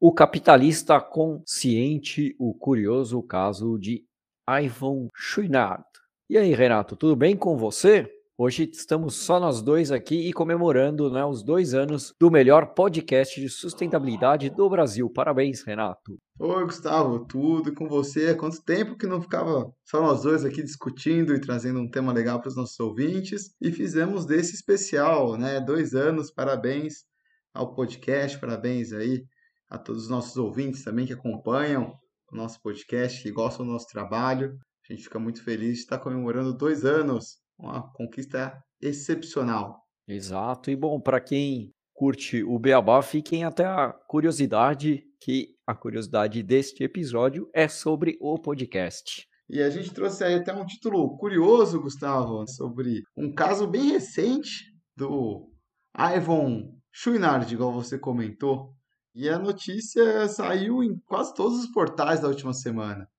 O 0.00 0.12
Capitalista 0.12 1.00
Consciente, 1.00 2.32
o 2.38 2.54
curioso 2.54 3.20
caso 3.20 3.76
de 3.76 4.04
Ivan 4.48 5.08
Chouinard. 5.12 5.82
E 6.30 6.38
aí, 6.38 6.54
Renato, 6.54 6.94
tudo 6.94 7.16
bem 7.16 7.36
com 7.36 7.56
você? 7.56 8.08
Hoje 8.38 8.70
estamos 8.72 9.16
só 9.16 9.40
nós 9.40 9.60
dois 9.60 9.90
aqui 9.90 10.28
e 10.28 10.32
comemorando 10.32 11.10
né, 11.10 11.24
os 11.24 11.42
dois 11.42 11.74
anos 11.74 12.14
do 12.16 12.30
melhor 12.30 12.74
podcast 12.74 13.40
de 13.40 13.48
sustentabilidade 13.48 14.48
do 14.50 14.70
Brasil. 14.70 15.10
Parabéns, 15.10 15.64
Renato. 15.64 16.16
Oi, 16.38 16.64
Gustavo, 16.64 17.26
tudo 17.26 17.74
com 17.74 17.88
você? 17.88 18.36
Quanto 18.36 18.62
tempo 18.62 18.96
que 18.96 19.08
não 19.08 19.20
ficava 19.20 19.68
só 19.84 20.00
nós 20.00 20.22
dois 20.22 20.44
aqui 20.44 20.62
discutindo 20.62 21.34
e 21.34 21.40
trazendo 21.40 21.80
um 21.80 21.90
tema 21.90 22.12
legal 22.12 22.38
para 22.38 22.50
os 22.50 22.56
nossos 22.56 22.78
ouvintes? 22.78 23.52
E 23.60 23.72
fizemos 23.72 24.24
desse 24.24 24.54
especial, 24.54 25.36
né? 25.36 25.60
Dois 25.60 25.92
anos, 25.92 26.30
parabéns 26.30 27.04
ao 27.52 27.74
podcast, 27.74 28.38
parabéns 28.38 28.92
aí 28.92 29.24
a 29.68 29.78
todos 29.78 30.04
os 30.04 30.08
nossos 30.08 30.36
ouvintes 30.36 30.84
também 30.84 31.06
que 31.06 31.12
acompanham 31.12 31.94
o 32.32 32.36
nosso 32.36 32.60
podcast, 32.62 33.22
que 33.22 33.30
gostam 33.30 33.66
do 33.66 33.72
nosso 33.72 33.86
trabalho. 33.86 34.58
A 34.88 34.92
gente 34.92 35.04
fica 35.04 35.18
muito 35.18 35.42
feliz 35.42 35.74
de 35.74 35.80
estar 35.80 35.98
comemorando 35.98 36.56
dois 36.56 36.84
anos 36.84 37.38
uma 37.58 37.90
conquista 37.92 38.56
excepcional. 38.80 39.82
Exato. 40.06 40.70
E 40.70 40.76
bom, 40.76 41.00
para 41.00 41.20
quem 41.20 41.72
curte 41.92 42.42
o 42.42 42.58
Beabá, 42.58 43.02
fiquem 43.02 43.44
até 43.44 43.66
a 43.66 43.92
curiosidade 44.06 45.02
que 45.20 45.48
a 45.66 45.74
curiosidade 45.74 46.42
deste 46.42 46.84
episódio 46.84 47.50
é 47.52 47.68
sobre 47.68 48.16
o 48.20 48.38
podcast. 48.38 49.26
E 49.50 49.60
a 49.62 49.68
gente 49.68 49.92
trouxe 49.92 50.24
aí 50.24 50.34
até 50.34 50.52
um 50.52 50.64
título 50.64 51.16
curioso, 51.16 51.80
Gustavo, 51.80 52.46
sobre 52.46 53.02
um 53.16 53.32
caso 53.32 53.66
bem 53.66 53.90
recente 53.90 54.64
do 54.96 55.50
Ivan 55.96 56.70
Chouinard, 56.92 57.52
igual 57.52 57.72
você 57.72 57.98
comentou. 57.98 58.74
E 59.20 59.28
a 59.28 59.36
notícia 59.36 60.28
saiu 60.28 60.80
em 60.80 60.96
quase 61.04 61.34
todos 61.34 61.58
os 61.58 61.72
portais 61.72 62.20
da 62.20 62.28
última 62.28 62.54
semana. 62.54 63.10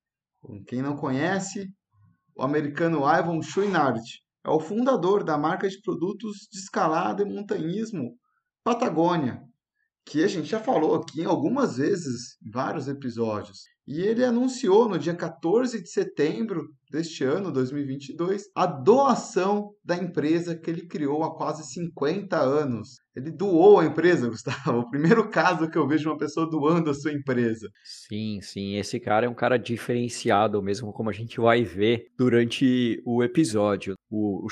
Quem 0.66 0.82
não 0.82 0.96
conhece, 0.96 1.70
o 2.34 2.42
americano 2.42 3.00
Ivan 3.00 3.42
Chouinard 3.42 4.02
é 4.46 4.50
o 4.50 4.62
fundador 4.62 5.26
da 5.26 5.38
marca 5.38 5.68
de 5.68 5.82
produtos 5.82 6.48
de 6.50 6.58
escalada 6.58 7.22
e 7.22 7.26
montanhismo 7.26 8.16
Patagônia, 8.64 9.44
que 10.06 10.24
a 10.24 10.28
gente 10.28 10.50
já 10.50 10.60
falou 10.60 10.96
aqui 10.96 11.24
algumas 11.24 11.78
vezes 11.78 12.38
em 12.46 12.50
vários 12.50 12.88
episódios. 12.88 13.60
E 13.88 14.02
ele 14.02 14.24
anunciou 14.24 14.88
no 14.88 15.00
dia 15.00 15.16
14 15.16 15.82
de 15.82 15.90
setembro 15.90 16.68
deste 16.92 17.24
ano, 17.24 17.52
2022, 17.52 18.44
a 18.56 18.68
doação 18.68 19.72
da 19.84 19.96
empresa 19.96 20.56
que 20.56 20.70
ele 20.70 20.86
criou 20.88 21.24
há 21.24 21.36
quase 21.36 21.64
50 21.74 22.38
anos. 22.38 22.98
Ele 23.16 23.32
doou 23.32 23.80
a 23.80 23.86
empresa, 23.86 24.30
Gustavo. 24.30 24.82
O 24.82 24.90
primeiro 24.92 25.28
caso 25.32 25.68
que 25.68 25.76
eu 25.76 25.88
vejo 25.88 26.08
uma 26.08 26.20
pessoa 26.20 26.48
doando 26.48 26.92
a 26.92 26.94
sua 26.94 27.12
empresa. 27.12 27.68
Sim, 27.84 28.40
sim. 28.44 28.76
Esse 28.76 29.00
cara 29.00 29.26
é 29.26 29.30
um 29.30 29.34
cara 29.34 29.58
diferenciado, 29.58 30.62
mesmo 30.62 30.94
como 30.94 31.10
a 31.10 31.14
gente 31.14 31.40
vai 31.40 31.64
ver 31.64 32.12
durante 32.16 33.02
o 33.04 33.24
episódio. 33.24 33.96
O, 34.08 34.46
o 34.46 34.50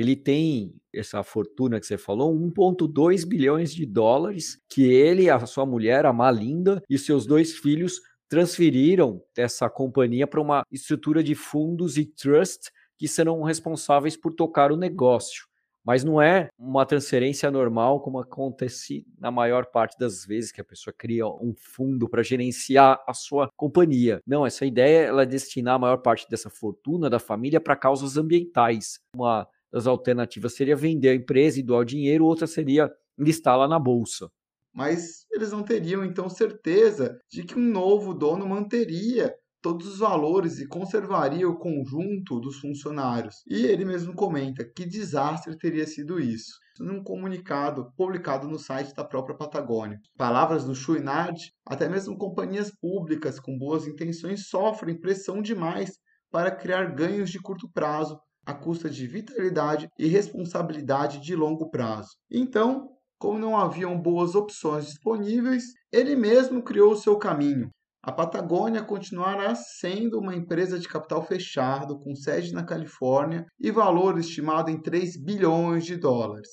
ele 0.00 0.14
tem 0.14 0.74
essa 0.94 1.24
fortuna 1.24 1.80
que 1.80 1.86
você 1.86 1.98
falou, 1.98 2.32
1,2 2.32 3.26
bilhões 3.26 3.74
de 3.74 3.84
dólares, 3.84 4.56
que 4.68 4.84
ele, 4.84 5.28
a 5.28 5.44
sua 5.44 5.66
mulher, 5.66 6.06
a 6.06 6.12
Malinda, 6.12 6.80
e 6.88 6.96
seus 6.96 7.26
dois 7.26 7.56
filhos 7.56 8.00
transferiram 8.28 9.20
essa 9.36 9.68
companhia 9.68 10.26
para 10.26 10.40
uma 10.40 10.62
estrutura 10.70 11.20
de 11.22 11.34
fundos 11.34 11.96
e 11.96 12.04
trust 12.04 12.70
que 12.96 13.08
serão 13.08 13.42
responsáveis 13.42 14.16
por 14.16 14.32
tocar 14.32 14.70
o 14.70 14.76
negócio. 14.76 15.48
Mas 15.84 16.04
não 16.04 16.20
é 16.20 16.48
uma 16.56 16.84
transferência 16.86 17.50
normal, 17.50 18.00
como 18.00 18.20
acontece 18.20 19.04
na 19.18 19.30
maior 19.30 19.66
parte 19.66 19.98
das 19.98 20.24
vezes 20.24 20.52
que 20.52 20.60
a 20.60 20.64
pessoa 20.64 20.94
cria 20.96 21.26
um 21.26 21.54
fundo 21.56 22.08
para 22.08 22.22
gerenciar 22.22 23.02
a 23.06 23.14
sua 23.14 23.48
companhia. 23.56 24.20
Não, 24.26 24.46
essa 24.46 24.66
ideia 24.66 25.06
ela 25.06 25.22
é 25.22 25.26
destinar 25.26 25.76
a 25.76 25.78
maior 25.78 25.96
parte 25.96 26.28
dessa 26.28 26.50
fortuna 26.50 27.08
da 27.08 27.18
família 27.18 27.60
para 27.60 27.74
causas 27.74 28.16
ambientais. 28.16 29.00
Uma 29.14 29.48
das 29.72 29.86
alternativas 29.86 30.54
seria 30.54 30.76
vender 30.76 31.10
a 31.10 31.14
empresa 31.14 31.58
e 31.58 31.62
doar 31.62 31.80
o 31.80 31.84
dinheiro, 31.84 32.24
outra 32.24 32.46
seria 32.46 32.90
listá-la 33.18 33.68
na 33.68 33.78
bolsa 33.78 34.30
mas 34.78 35.26
eles 35.32 35.50
não 35.50 35.64
teriam 35.64 36.04
então 36.04 36.28
certeza 36.28 37.18
de 37.28 37.42
que 37.42 37.58
um 37.58 37.72
novo 37.72 38.14
dono 38.14 38.46
manteria 38.46 39.34
todos 39.60 39.88
os 39.88 39.98
valores 39.98 40.60
e 40.60 40.68
conservaria 40.68 41.48
o 41.48 41.58
conjunto 41.58 42.38
dos 42.38 42.60
funcionários. 42.60 43.42
E 43.46 43.66
ele 43.66 43.84
mesmo 43.84 44.14
comenta 44.14 44.64
que 44.64 44.86
desastre 44.86 45.58
teria 45.58 45.84
sido 45.84 46.20
isso. 46.20 46.52
Num 46.78 47.02
comunicado 47.02 47.92
publicado 47.96 48.46
no 48.46 48.56
site 48.56 48.94
da 48.94 49.02
própria 49.02 49.36
Patagônia. 49.36 49.98
Palavras 50.16 50.64
do 50.64 50.76
Chouinard, 50.76 51.52
até 51.66 51.88
mesmo 51.88 52.16
companhias 52.16 52.70
públicas 52.80 53.40
com 53.40 53.58
boas 53.58 53.84
intenções 53.84 54.46
sofrem 54.48 55.00
pressão 55.00 55.42
demais 55.42 55.98
para 56.30 56.52
criar 56.52 56.94
ganhos 56.94 57.30
de 57.30 57.40
curto 57.40 57.68
prazo 57.72 58.16
à 58.48 58.54
custa 58.54 58.88
de 58.88 59.06
vitalidade 59.06 59.90
e 59.98 60.06
responsabilidade 60.06 61.20
de 61.20 61.36
longo 61.36 61.68
prazo. 61.68 62.08
Então, 62.30 62.88
como 63.18 63.38
não 63.38 63.54
haviam 63.54 64.00
boas 64.00 64.34
opções 64.34 64.86
disponíveis, 64.86 65.64
ele 65.92 66.16
mesmo 66.16 66.62
criou 66.62 66.96
seu 66.96 67.18
caminho. 67.18 67.68
A 68.02 68.10
Patagônia 68.10 68.82
continuará 68.82 69.54
sendo 69.54 70.18
uma 70.18 70.34
empresa 70.34 70.78
de 70.78 70.88
capital 70.88 71.22
fechado, 71.22 71.98
com 71.98 72.14
sede 72.14 72.54
na 72.54 72.64
Califórnia 72.64 73.44
e 73.60 73.70
valor 73.70 74.18
estimado 74.18 74.70
em 74.70 74.80
3 74.80 75.22
bilhões 75.22 75.84
de 75.84 75.98
dólares. 75.98 76.48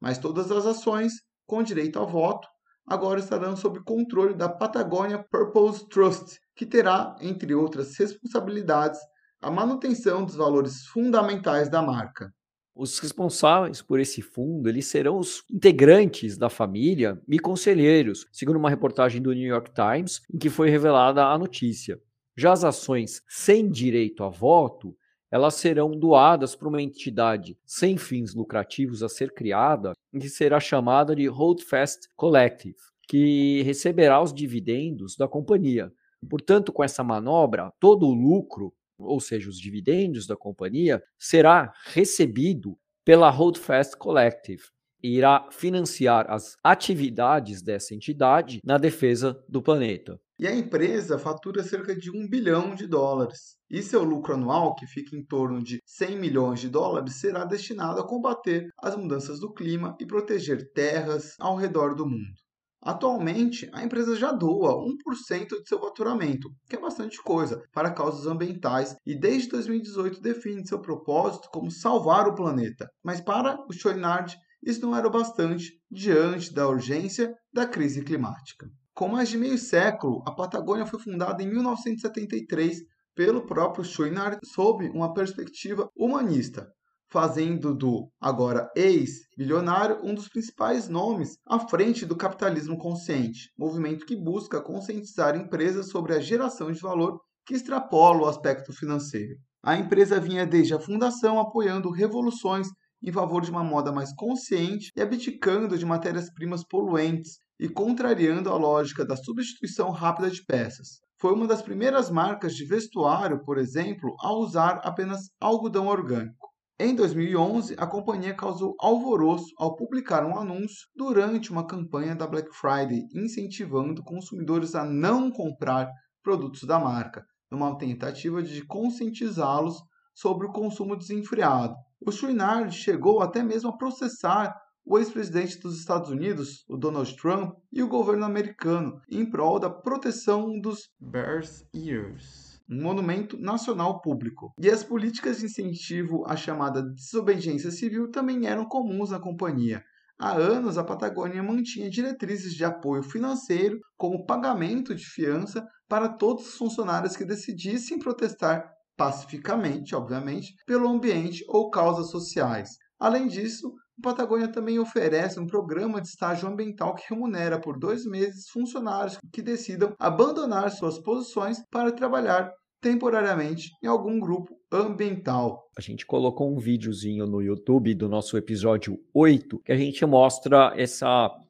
Mas 0.00 0.18
todas 0.18 0.50
as 0.50 0.66
ações, 0.66 1.12
com 1.46 1.62
direito 1.62 1.96
ao 1.96 2.08
voto, 2.08 2.48
agora 2.88 3.20
estarão 3.20 3.54
sob 3.54 3.84
controle 3.84 4.34
da 4.34 4.48
Patagonia 4.48 5.24
Purpose 5.30 5.88
Trust, 5.88 6.40
que 6.56 6.66
terá, 6.66 7.14
entre 7.20 7.54
outras 7.54 7.96
responsabilidades, 7.96 8.98
a 9.40 9.50
manutenção 9.50 10.24
dos 10.24 10.36
valores 10.36 10.86
fundamentais 10.86 11.68
da 11.68 11.82
marca. 11.82 12.32
Os 12.74 12.98
responsáveis 12.98 13.80
por 13.80 13.98
esse 13.98 14.20
fundo, 14.20 14.68
eles 14.68 14.86
serão 14.86 15.18
os 15.18 15.42
integrantes 15.50 16.36
da 16.36 16.50
família 16.50 17.18
e 17.26 17.38
conselheiros, 17.38 18.26
segundo 18.30 18.56
uma 18.56 18.68
reportagem 18.68 19.22
do 19.22 19.32
New 19.32 19.46
York 19.46 19.70
Times, 19.72 20.20
em 20.32 20.36
que 20.36 20.50
foi 20.50 20.68
revelada 20.68 21.24
a 21.24 21.38
notícia. 21.38 21.98
Já 22.36 22.52
as 22.52 22.64
ações 22.64 23.22
sem 23.26 23.70
direito 23.70 24.22
a 24.22 24.28
voto, 24.28 24.94
elas 25.30 25.54
serão 25.54 25.90
doadas 25.90 26.54
para 26.54 26.68
uma 26.68 26.82
entidade 26.82 27.58
sem 27.64 27.96
fins 27.96 28.34
lucrativos 28.34 29.02
a 29.02 29.08
ser 29.08 29.32
criada, 29.32 29.92
que 30.12 30.28
será 30.28 30.60
chamada 30.60 31.16
de 31.16 31.26
Holdfast 31.26 32.08
Collective, 32.14 32.76
que 33.08 33.62
receberá 33.62 34.22
os 34.22 34.34
dividendos 34.34 35.16
da 35.16 35.26
companhia. 35.26 35.90
Portanto, 36.28 36.72
com 36.72 36.84
essa 36.84 37.02
manobra, 37.02 37.72
todo 37.80 38.06
o 38.06 38.14
lucro 38.14 38.72
ou 38.98 39.20
seja, 39.20 39.48
os 39.48 39.58
dividendos 39.58 40.26
da 40.26 40.36
companhia, 40.36 41.02
será 41.18 41.72
recebido 41.86 42.78
pela 43.04 43.30
Holdfast 43.30 43.96
Collective 43.96 44.64
e 45.02 45.16
irá 45.16 45.48
financiar 45.50 46.26
as 46.28 46.56
atividades 46.64 47.62
dessa 47.62 47.94
entidade 47.94 48.60
na 48.64 48.78
defesa 48.78 49.40
do 49.48 49.62
planeta. 49.62 50.18
E 50.38 50.46
a 50.46 50.54
empresa 50.54 51.18
fatura 51.18 51.62
cerca 51.62 51.94
de 51.94 52.10
1 52.10 52.28
bilhão 52.28 52.74
de 52.74 52.86
dólares. 52.86 53.56
E 53.70 53.82
seu 53.82 54.02
lucro 54.04 54.34
anual, 54.34 54.74
que 54.74 54.86
fica 54.86 55.16
em 55.16 55.24
torno 55.24 55.62
de 55.62 55.80
100 55.86 56.18
milhões 56.18 56.60
de 56.60 56.68
dólares, 56.68 57.20
será 57.20 57.44
destinado 57.44 58.00
a 58.00 58.06
combater 58.06 58.68
as 58.82 58.96
mudanças 58.96 59.40
do 59.40 59.52
clima 59.52 59.96
e 59.98 60.06
proteger 60.06 60.72
terras 60.72 61.34
ao 61.40 61.56
redor 61.56 61.94
do 61.94 62.04
mundo. 62.04 62.45
Atualmente, 62.86 63.68
a 63.72 63.82
empresa 63.82 64.14
já 64.14 64.30
doa 64.30 64.76
1% 64.76 65.48
de 65.60 65.68
seu 65.68 65.80
faturamento, 65.80 66.48
que 66.68 66.76
é 66.76 66.80
bastante 66.80 67.20
coisa, 67.20 67.60
para 67.72 67.90
causas 67.90 68.28
ambientais 68.28 68.94
e 69.04 69.18
desde 69.18 69.48
2018 69.48 70.22
define 70.22 70.64
seu 70.64 70.78
propósito 70.80 71.48
como 71.52 71.68
salvar 71.68 72.28
o 72.28 72.34
planeta. 72.36 72.88
Mas 73.02 73.20
para 73.20 73.58
o 73.68 73.72
Chouinard, 73.72 74.32
isso 74.62 74.82
não 74.82 74.94
era 74.94 75.08
o 75.08 75.10
bastante 75.10 75.72
diante 75.90 76.54
da 76.54 76.68
urgência 76.68 77.34
da 77.52 77.66
crise 77.66 78.04
climática. 78.04 78.70
Com 78.94 79.08
mais 79.08 79.30
de 79.30 79.36
meio 79.36 79.58
século, 79.58 80.22
a 80.24 80.30
Patagônia 80.30 80.86
foi 80.86 81.00
fundada 81.00 81.42
em 81.42 81.50
1973 81.50 82.82
pelo 83.16 83.44
próprio 83.46 83.84
Chouinard 83.84 84.38
sob 84.44 84.88
uma 84.90 85.12
perspectiva 85.12 85.90
humanista, 85.96 86.70
fazendo 87.10 87.74
do 87.74 88.10
agora 88.20 88.70
ex-bilionário 88.74 90.00
um 90.02 90.14
dos 90.14 90.28
principais 90.28 90.88
nomes 90.88 91.38
à 91.46 91.58
frente 91.58 92.04
do 92.04 92.16
capitalismo 92.16 92.76
consciente, 92.76 93.50
movimento 93.56 94.04
que 94.04 94.16
busca 94.16 94.60
conscientizar 94.60 95.36
empresas 95.36 95.88
sobre 95.88 96.14
a 96.14 96.20
geração 96.20 96.70
de 96.72 96.80
valor 96.80 97.20
que 97.46 97.54
extrapola 97.54 98.22
o 98.22 98.26
aspecto 98.26 98.72
financeiro. 98.72 99.36
A 99.64 99.76
empresa 99.76 100.20
vinha 100.20 100.46
desde 100.46 100.74
a 100.74 100.80
fundação 100.80 101.38
apoiando 101.38 101.90
revoluções 101.90 102.68
em 103.02 103.12
favor 103.12 103.42
de 103.42 103.50
uma 103.50 103.62
moda 103.62 103.92
mais 103.92 104.12
consciente 104.14 104.90
e 104.96 105.00
abdicando 105.00 105.78
de 105.78 105.86
matérias-primas 105.86 106.64
poluentes 106.64 107.38
e 107.58 107.68
contrariando 107.68 108.50
a 108.50 108.56
lógica 108.56 109.04
da 109.04 109.16
substituição 109.16 109.90
rápida 109.90 110.30
de 110.30 110.44
peças. 110.44 111.00
Foi 111.18 111.32
uma 111.32 111.46
das 111.46 111.62
primeiras 111.62 112.10
marcas 112.10 112.54
de 112.54 112.64
vestuário, 112.64 113.42
por 113.44 113.58
exemplo, 113.58 114.14
a 114.20 114.32
usar 114.32 114.80
apenas 114.84 115.30
algodão 115.40 115.86
orgânico. 115.86 116.45
Em 116.78 116.94
2011, 116.94 117.74
a 117.78 117.86
companhia 117.86 118.34
causou 118.34 118.76
alvoroço 118.78 119.46
ao 119.56 119.74
publicar 119.74 120.26
um 120.26 120.38
anúncio 120.38 120.86
durante 120.94 121.50
uma 121.50 121.66
campanha 121.66 122.14
da 122.14 122.26
Black 122.26 122.54
Friday, 122.54 123.06
incentivando 123.14 124.02
consumidores 124.02 124.74
a 124.74 124.84
não 124.84 125.30
comprar 125.30 125.90
produtos 126.22 126.64
da 126.64 126.78
marca, 126.78 127.24
numa 127.50 127.78
tentativa 127.78 128.42
de 128.42 128.62
conscientizá-los 128.66 129.78
sobre 130.14 130.46
o 130.46 130.52
consumo 130.52 130.94
desenfreado. 130.94 131.74
O 131.98 132.12
Chouinard 132.12 132.70
chegou 132.70 133.22
até 133.22 133.42
mesmo 133.42 133.70
a 133.70 133.76
processar 133.78 134.54
o 134.84 134.98
ex-presidente 134.98 135.58
dos 135.58 135.78
Estados 135.78 136.10
Unidos, 136.10 136.62
o 136.68 136.76
Donald 136.76 137.16
Trump, 137.16 137.54
e 137.72 137.82
o 137.82 137.88
governo 137.88 138.26
americano 138.26 139.00
em 139.10 139.24
prol 139.24 139.58
da 139.58 139.70
proteção 139.70 140.60
dos 140.60 140.90
Bears 141.00 141.64
Ears, 141.74 142.45
um 142.68 142.82
monumento 142.82 143.38
nacional 143.38 144.00
público. 144.00 144.52
E 144.58 144.68
as 144.68 144.82
políticas 144.82 145.38
de 145.38 145.46
incentivo 145.46 146.24
à 146.26 146.36
chamada 146.36 146.82
desobediência 146.82 147.70
civil 147.70 148.10
também 148.10 148.46
eram 148.46 148.64
comuns 148.64 149.10
na 149.10 149.20
companhia. 149.20 149.82
Há 150.18 150.32
anos, 150.32 150.78
a 150.78 150.84
Patagônia 150.84 151.42
mantinha 151.42 151.90
diretrizes 151.90 152.54
de 152.54 152.64
apoio 152.64 153.02
financeiro, 153.02 153.78
como 153.96 154.24
pagamento 154.24 154.94
de 154.94 155.04
fiança 155.04 155.66
para 155.86 156.08
todos 156.08 156.48
os 156.48 156.56
funcionários 156.56 157.16
que 157.16 157.24
decidissem 157.24 157.98
protestar 157.98 158.72
pacificamente, 158.96 159.94
obviamente, 159.94 160.54
pelo 160.66 160.88
ambiente 160.88 161.44
ou 161.48 161.70
causas 161.70 162.10
sociais. 162.10 162.78
Além 162.98 163.28
disso, 163.28 163.74
o 163.98 164.02
Patagônia 164.02 164.48
também 164.48 164.78
oferece 164.78 165.40
um 165.40 165.46
programa 165.46 166.00
de 166.00 166.08
estágio 166.08 166.48
ambiental 166.48 166.94
que 166.94 167.04
remunera 167.08 167.60
por 167.60 167.78
dois 167.78 168.04
meses 168.04 168.48
funcionários 168.48 169.18
que 169.32 169.40
decidam 169.40 169.94
abandonar 169.98 170.70
suas 170.70 170.98
posições 170.98 171.62
para 171.70 171.90
trabalhar 171.90 172.52
temporariamente 172.80 173.70
em 173.82 173.86
algum 173.86 174.20
grupo 174.20 174.54
ambiental. 174.70 175.68
A 175.76 175.80
gente 175.80 176.04
colocou 176.04 176.52
um 176.52 176.58
videozinho 176.58 177.26
no 177.26 177.42
YouTube 177.42 177.94
do 177.94 178.08
nosso 178.08 178.36
episódio 178.36 178.98
8 179.14 179.60
que 179.64 179.72
a 179.72 179.76
gente 179.76 180.04
mostra 180.04 180.72
esse 180.76 181.04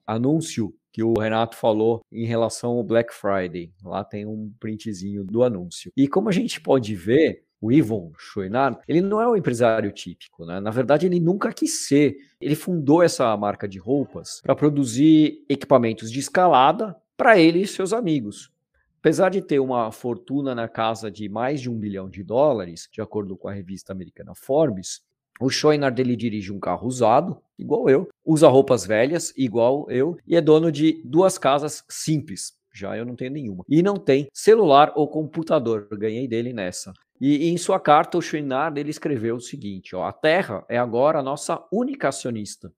anúncio 0.06 0.72
que 0.96 1.02
o 1.02 1.12
Renato 1.12 1.56
falou 1.56 2.00
em 2.10 2.24
relação 2.24 2.70
ao 2.70 2.82
Black 2.82 3.12
Friday. 3.12 3.70
Lá 3.84 4.02
tem 4.02 4.24
um 4.24 4.50
printzinho 4.58 5.24
do 5.24 5.42
anúncio. 5.42 5.92
E 5.94 6.08
como 6.08 6.30
a 6.30 6.32
gente 6.32 6.58
pode 6.58 6.94
ver, 6.94 7.44
o 7.66 7.72
Yvon 7.72 8.12
Chouinard, 8.16 8.78
ele 8.86 9.00
não 9.00 9.20
é 9.20 9.28
um 9.28 9.36
empresário 9.36 9.90
típico, 9.92 10.44
né? 10.46 10.60
Na 10.60 10.70
verdade, 10.70 11.06
ele 11.06 11.18
nunca 11.18 11.52
quis 11.52 11.86
ser. 11.86 12.16
Ele 12.40 12.54
fundou 12.54 13.02
essa 13.02 13.36
marca 13.36 13.66
de 13.66 13.78
roupas 13.78 14.40
para 14.42 14.54
produzir 14.54 15.44
equipamentos 15.48 16.10
de 16.10 16.20
escalada 16.20 16.96
para 17.16 17.38
ele 17.38 17.62
e 17.62 17.66
seus 17.66 17.92
amigos. 17.92 18.50
Apesar 19.00 19.30
de 19.30 19.40
ter 19.40 19.58
uma 19.58 19.90
fortuna 19.92 20.54
na 20.54 20.68
casa 20.68 21.10
de 21.10 21.28
mais 21.28 21.60
de 21.60 21.70
um 21.70 21.78
bilhão 21.78 22.08
de 22.08 22.22
dólares, 22.22 22.88
de 22.92 23.00
acordo 23.00 23.36
com 23.36 23.48
a 23.48 23.52
revista 23.52 23.92
americana 23.92 24.34
Forbes, 24.34 25.00
o 25.40 25.50
Chouinard 25.50 26.00
ele 26.00 26.16
dirige 26.16 26.52
um 26.52 26.58
carro 26.58 26.86
usado, 26.88 27.36
igual 27.58 27.88
eu, 27.90 28.08
usa 28.24 28.48
roupas 28.48 28.86
velhas, 28.86 29.32
igual 29.36 29.86
eu, 29.90 30.16
e 30.26 30.34
é 30.34 30.40
dono 30.40 30.72
de 30.72 31.00
duas 31.04 31.36
casas 31.36 31.84
simples. 31.88 32.56
Já 32.72 32.96
eu 32.96 33.06
não 33.06 33.16
tenho 33.16 33.32
nenhuma. 33.32 33.64
E 33.68 33.82
não 33.82 33.96
tem 33.96 34.28
celular 34.34 34.92
ou 34.94 35.08
computador. 35.08 35.88
ganhei 35.92 36.28
dele 36.28 36.52
nessa. 36.52 36.92
E, 37.20 37.48
em 37.48 37.56
sua 37.56 37.80
carta, 37.80 38.18
o 38.18 38.22
Chouinard 38.22 38.78
ele 38.78 38.90
escreveu 38.90 39.36
o 39.36 39.40
seguinte: 39.40 39.94
ó, 39.96 40.04
a 40.04 40.12
Terra 40.12 40.64
é 40.68 40.76
agora 40.76 41.18
a 41.18 41.22
nossa 41.22 41.64
única 41.72 42.08
acionista. 42.08 42.72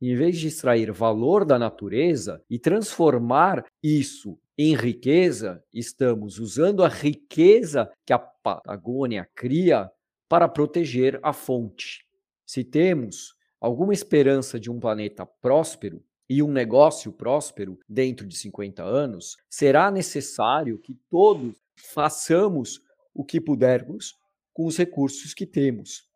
Em 0.00 0.16
vez 0.16 0.38
de 0.38 0.48
extrair 0.48 0.90
valor 0.90 1.44
da 1.44 1.58
natureza 1.58 2.42
e 2.50 2.58
transformar 2.58 3.64
isso 3.82 4.38
em 4.58 4.74
riqueza, 4.74 5.62
estamos 5.72 6.38
usando 6.38 6.82
a 6.82 6.88
riqueza 6.88 7.90
que 8.04 8.12
a 8.12 8.18
Patagônia 8.18 9.28
cria 9.34 9.90
para 10.28 10.48
proteger 10.48 11.20
a 11.22 11.32
fonte. 11.32 12.04
Se 12.44 12.64
temos 12.64 13.34
alguma 13.60 13.92
esperança 13.92 14.58
de 14.58 14.70
um 14.70 14.80
planeta 14.80 15.24
próspero 15.24 16.02
e 16.28 16.42
um 16.42 16.50
negócio 16.50 17.12
próspero 17.12 17.78
dentro 17.88 18.26
de 18.26 18.36
50 18.36 18.82
anos, 18.82 19.36
será 19.48 19.90
necessário 19.90 20.78
que 20.78 20.98
todos 21.08 21.54
façamos 21.76 22.80
o 23.14 23.24
que 23.24 23.40
pudermos 23.40 24.16
com 24.52 24.66
os 24.66 24.76
recursos 24.76 25.34
que 25.34 25.46
temos. 25.46 26.08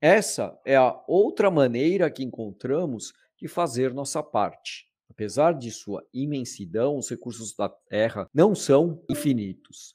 Essa 0.00 0.58
é 0.64 0.76
a 0.76 1.02
outra 1.08 1.50
maneira 1.50 2.10
que 2.10 2.22
encontramos 2.22 3.12
de 3.40 3.48
fazer 3.48 3.92
nossa 3.92 4.22
parte. 4.22 4.86
Apesar 5.08 5.52
de 5.52 5.70
sua 5.70 6.04
imensidão, 6.12 6.96
os 6.96 7.08
recursos 7.08 7.54
da 7.54 7.68
Terra 7.68 8.28
não 8.34 8.54
são 8.54 9.02
infinitos. 9.08 9.94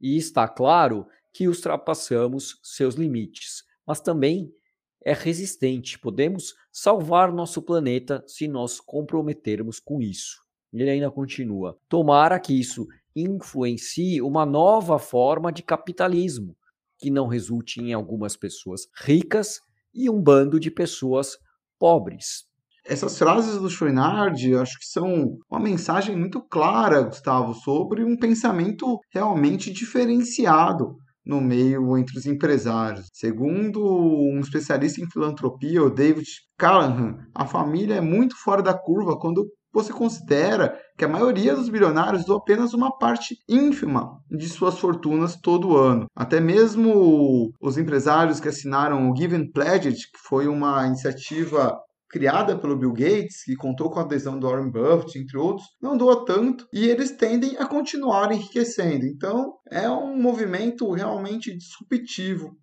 E 0.00 0.16
está 0.16 0.48
claro 0.48 1.06
que 1.32 1.48
ultrapassamos 1.48 2.58
seus 2.62 2.94
limites, 2.94 3.64
mas 3.86 4.00
também 4.00 4.52
é 5.04 5.12
resistente. 5.12 5.98
Podemos 5.98 6.54
salvar 6.72 7.32
nosso 7.32 7.60
planeta 7.60 8.24
se 8.26 8.48
nós 8.48 8.80
comprometermos 8.80 9.80
com 9.80 10.00
isso. 10.00 10.42
Ele 10.72 10.90
ainda 10.90 11.10
continua: 11.10 11.78
tomara 11.88 12.40
que 12.40 12.58
isso 12.58 12.86
influencie 13.14 14.20
uma 14.20 14.44
nova 14.44 14.98
forma 14.98 15.52
de 15.52 15.62
capitalismo, 15.62 16.56
que 16.98 17.10
não 17.10 17.26
resulte 17.26 17.80
em 17.80 17.92
algumas 17.92 18.36
pessoas 18.36 18.82
ricas 19.02 19.60
e 19.94 20.10
um 20.10 20.20
bando 20.20 20.58
de 20.58 20.70
pessoas 20.70 21.36
pobres. 21.78 22.44
Essas 22.86 23.16
frases 23.16 23.58
do 23.58 23.70
Chouinard, 23.70 24.54
acho 24.56 24.78
que 24.78 24.84
são 24.84 25.38
uma 25.50 25.60
mensagem 25.60 26.14
muito 26.16 26.42
clara, 26.42 27.02
Gustavo, 27.02 27.54
sobre 27.54 28.04
um 28.04 28.16
pensamento 28.16 28.98
realmente 29.10 29.72
diferenciado 29.72 30.96
no 31.24 31.40
meio 31.40 31.96
entre 31.96 32.18
os 32.18 32.26
empresários. 32.26 33.08
Segundo 33.14 33.80
um 33.82 34.38
especialista 34.40 35.00
em 35.00 35.10
filantropia, 35.10 35.82
o 35.82 35.88
David 35.88 36.28
Callahan, 36.58 37.16
a 37.34 37.46
família 37.46 37.94
é 37.94 38.00
muito 38.02 38.36
fora 38.36 38.62
da 38.62 38.74
curva 38.74 39.18
quando 39.18 39.46
você 39.74 39.92
considera 39.92 40.78
que 40.96 41.04
a 41.04 41.08
maioria 41.08 41.56
dos 41.56 41.68
bilionários 41.68 42.24
doa 42.24 42.38
apenas 42.38 42.72
uma 42.72 42.96
parte 42.96 43.36
ínfima 43.48 44.20
de 44.30 44.48
suas 44.48 44.78
fortunas 44.78 45.36
todo 45.36 45.76
ano. 45.76 46.06
Até 46.14 46.40
mesmo 46.40 47.50
os 47.60 47.76
empresários 47.76 48.38
que 48.38 48.48
assinaram 48.48 49.10
o 49.10 49.16
Given 49.16 49.50
Pledge, 49.50 49.90
que 49.90 50.18
foi 50.28 50.46
uma 50.46 50.86
iniciativa 50.86 51.76
criada 52.08 52.56
pelo 52.56 52.76
Bill 52.76 52.92
Gates, 52.92 53.42
que 53.44 53.56
contou 53.56 53.90
com 53.90 53.98
a 53.98 54.02
adesão 54.02 54.38
do 54.38 54.48
Warren 54.48 54.70
Buffett, 54.70 55.18
entre 55.18 55.36
outros, 55.36 55.66
não 55.82 55.96
doa 55.96 56.24
tanto 56.24 56.64
e 56.72 56.86
eles 56.86 57.10
tendem 57.10 57.56
a 57.56 57.66
continuar 57.66 58.30
enriquecendo. 58.30 59.04
Então, 59.04 59.54
é 59.68 59.90
um 59.90 60.16
movimento 60.16 60.88
realmente 60.92 61.56
disruptivo 61.56 62.56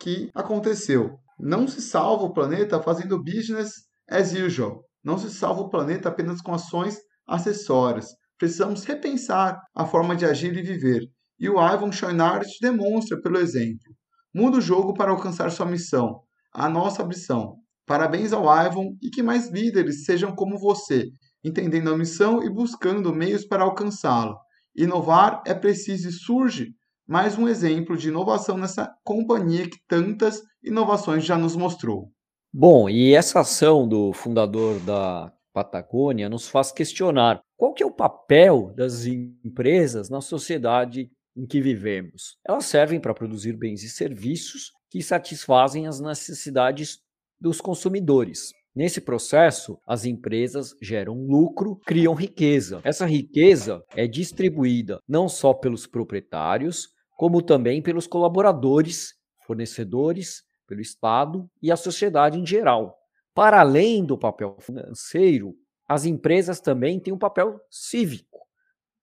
que 0.00 0.28
aconteceu. 0.34 1.18
Não 1.38 1.68
se 1.68 1.80
salva 1.80 2.24
o 2.24 2.32
planeta 2.32 2.82
fazendo 2.82 3.22
business 3.22 3.86
as 4.10 4.32
usual. 4.32 4.82
Não 5.06 5.16
se 5.16 5.30
salva 5.30 5.60
o 5.60 5.68
planeta 5.68 6.08
apenas 6.08 6.40
com 6.40 6.52
ações 6.52 6.98
acessórias. 7.28 8.08
Precisamos 8.36 8.82
repensar 8.82 9.56
a 9.72 9.86
forma 9.86 10.16
de 10.16 10.26
agir 10.26 10.56
e 10.56 10.62
viver. 10.62 11.02
E 11.38 11.48
o 11.48 11.64
Ivan 11.64 11.92
Chouinard 11.92 12.44
demonstra 12.60 13.20
pelo 13.20 13.38
exemplo. 13.38 13.94
Muda 14.34 14.58
o 14.58 14.60
jogo 14.60 14.94
para 14.94 15.12
alcançar 15.12 15.52
sua 15.52 15.64
missão, 15.64 16.22
a 16.52 16.68
nossa 16.68 17.04
ambição. 17.04 17.54
Parabéns 17.86 18.32
ao 18.32 18.46
Ivan 18.46 18.96
e 19.00 19.08
que 19.08 19.22
mais 19.22 19.48
líderes 19.48 20.04
sejam 20.04 20.34
como 20.34 20.58
você, 20.58 21.06
entendendo 21.44 21.88
a 21.88 21.96
missão 21.96 22.42
e 22.42 22.50
buscando 22.50 23.14
meios 23.14 23.46
para 23.46 23.62
alcançá-la. 23.62 24.34
Inovar 24.74 25.40
é 25.46 25.54
preciso 25.54 26.08
e 26.08 26.12
surge 26.12 26.72
mais 27.06 27.38
um 27.38 27.46
exemplo 27.46 27.96
de 27.96 28.08
inovação 28.08 28.58
nessa 28.58 28.92
companhia 29.04 29.70
que 29.70 29.78
tantas 29.86 30.42
inovações 30.64 31.24
já 31.24 31.38
nos 31.38 31.54
mostrou. 31.54 32.10
Bom, 32.52 32.88
e 32.88 33.14
essa 33.14 33.40
ação 33.40 33.86
do 33.86 34.12
fundador 34.12 34.80
da 34.80 35.32
Patagônia 35.52 36.28
nos 36.28 36.48
faz 36.48 36.72
questionar 36.72 37.40
qual 37.56 37.72
que 37.72 37.82
é 37.82 37.86
o 37.86 37.90
papel 37.90 38.72
das 38.76 39.04
empresas 39.06 40.08
na 40.08 40.20
sociedade 40.20 41.10
em 41.36 41.46
que 41.46 41.60
vivemos. 41.60 42.38
Elas 42.46 42.64
servem 42.64 42.98
para 42.98 43.14
produzir 43.14 43.54
bens 43.54 43.82
e 43.82 43.90
serviços 43.90 44.72
que 44.90 45.02
satisfazem 45.02 45.86
as 45.86 46.00
necessidades 46.00 46.98
dos 47.40 47.60
consumidores. 47.60 48.52
Nesse 48.74 49.00
processo, 49.00 49.78
as 49.86 50.04
empresas 50.04 50.74
geram 50.82 51.14
lucro, 51.14 51.76
criam 51.86 52.14
riqueza. 52.14 52.80
Essa 52.84 53.06
riqueza 53.06 53.82
é 53.94 54.06
distribuída 54.06 55.00
não 55.08 55.28
só 55.28 55.54
pelos 55.54 55.86
proprietários, 55.86 56.88
como 57.16 57.40
também 57.40 57.80
pelos 57.82 58.06
colaboradores, 58.06 59.14
fornecedores 59.46 60.42
pelo 60.66 60.80
Estado 60.80 61.48
e 61.62 61.70
a 61.70 61.76
sociedade 61.76 62.38
em 62.38 62.46
geral. 62.46 62.98
Para 63.34 63.60
além 63.60 64.04
do 64.04 64.18
papel 64.18 64.56
financeiro, 64.60 65.54
as 65.86 66.04
empresas 66.04 66.60
também 66.60 66.98
têm 66.98 67.12
um 67.12 67.18
papel 67.18 67.60
cívico, 67.70 68.40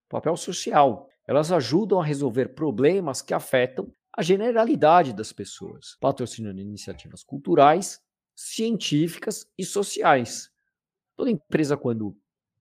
papel 0.09 0.35
social. 0.35 1.07
Elas 1.25 1.51
ajudam 1.51 2.01
a 2.01 2.05
resolver 2.05 2.49
problemas 2.49 3.21
que 3.21 3.33
afetam 3.33 3.93
a 4.15 4.21
generalidade 4.21 5.13
das 5.13 5.31
pessoas, 5.31 5.97
patrocinando 5.99 6.59
iniciativas 6.59 7.23
culturais, 7.23 8.01
científicas 8.35 9.47
e 9.57 9.63
sociais. 9.65 10.51
Toda 11.15 11.31
empresa, 11.31 11.77
quando 11.77 12.15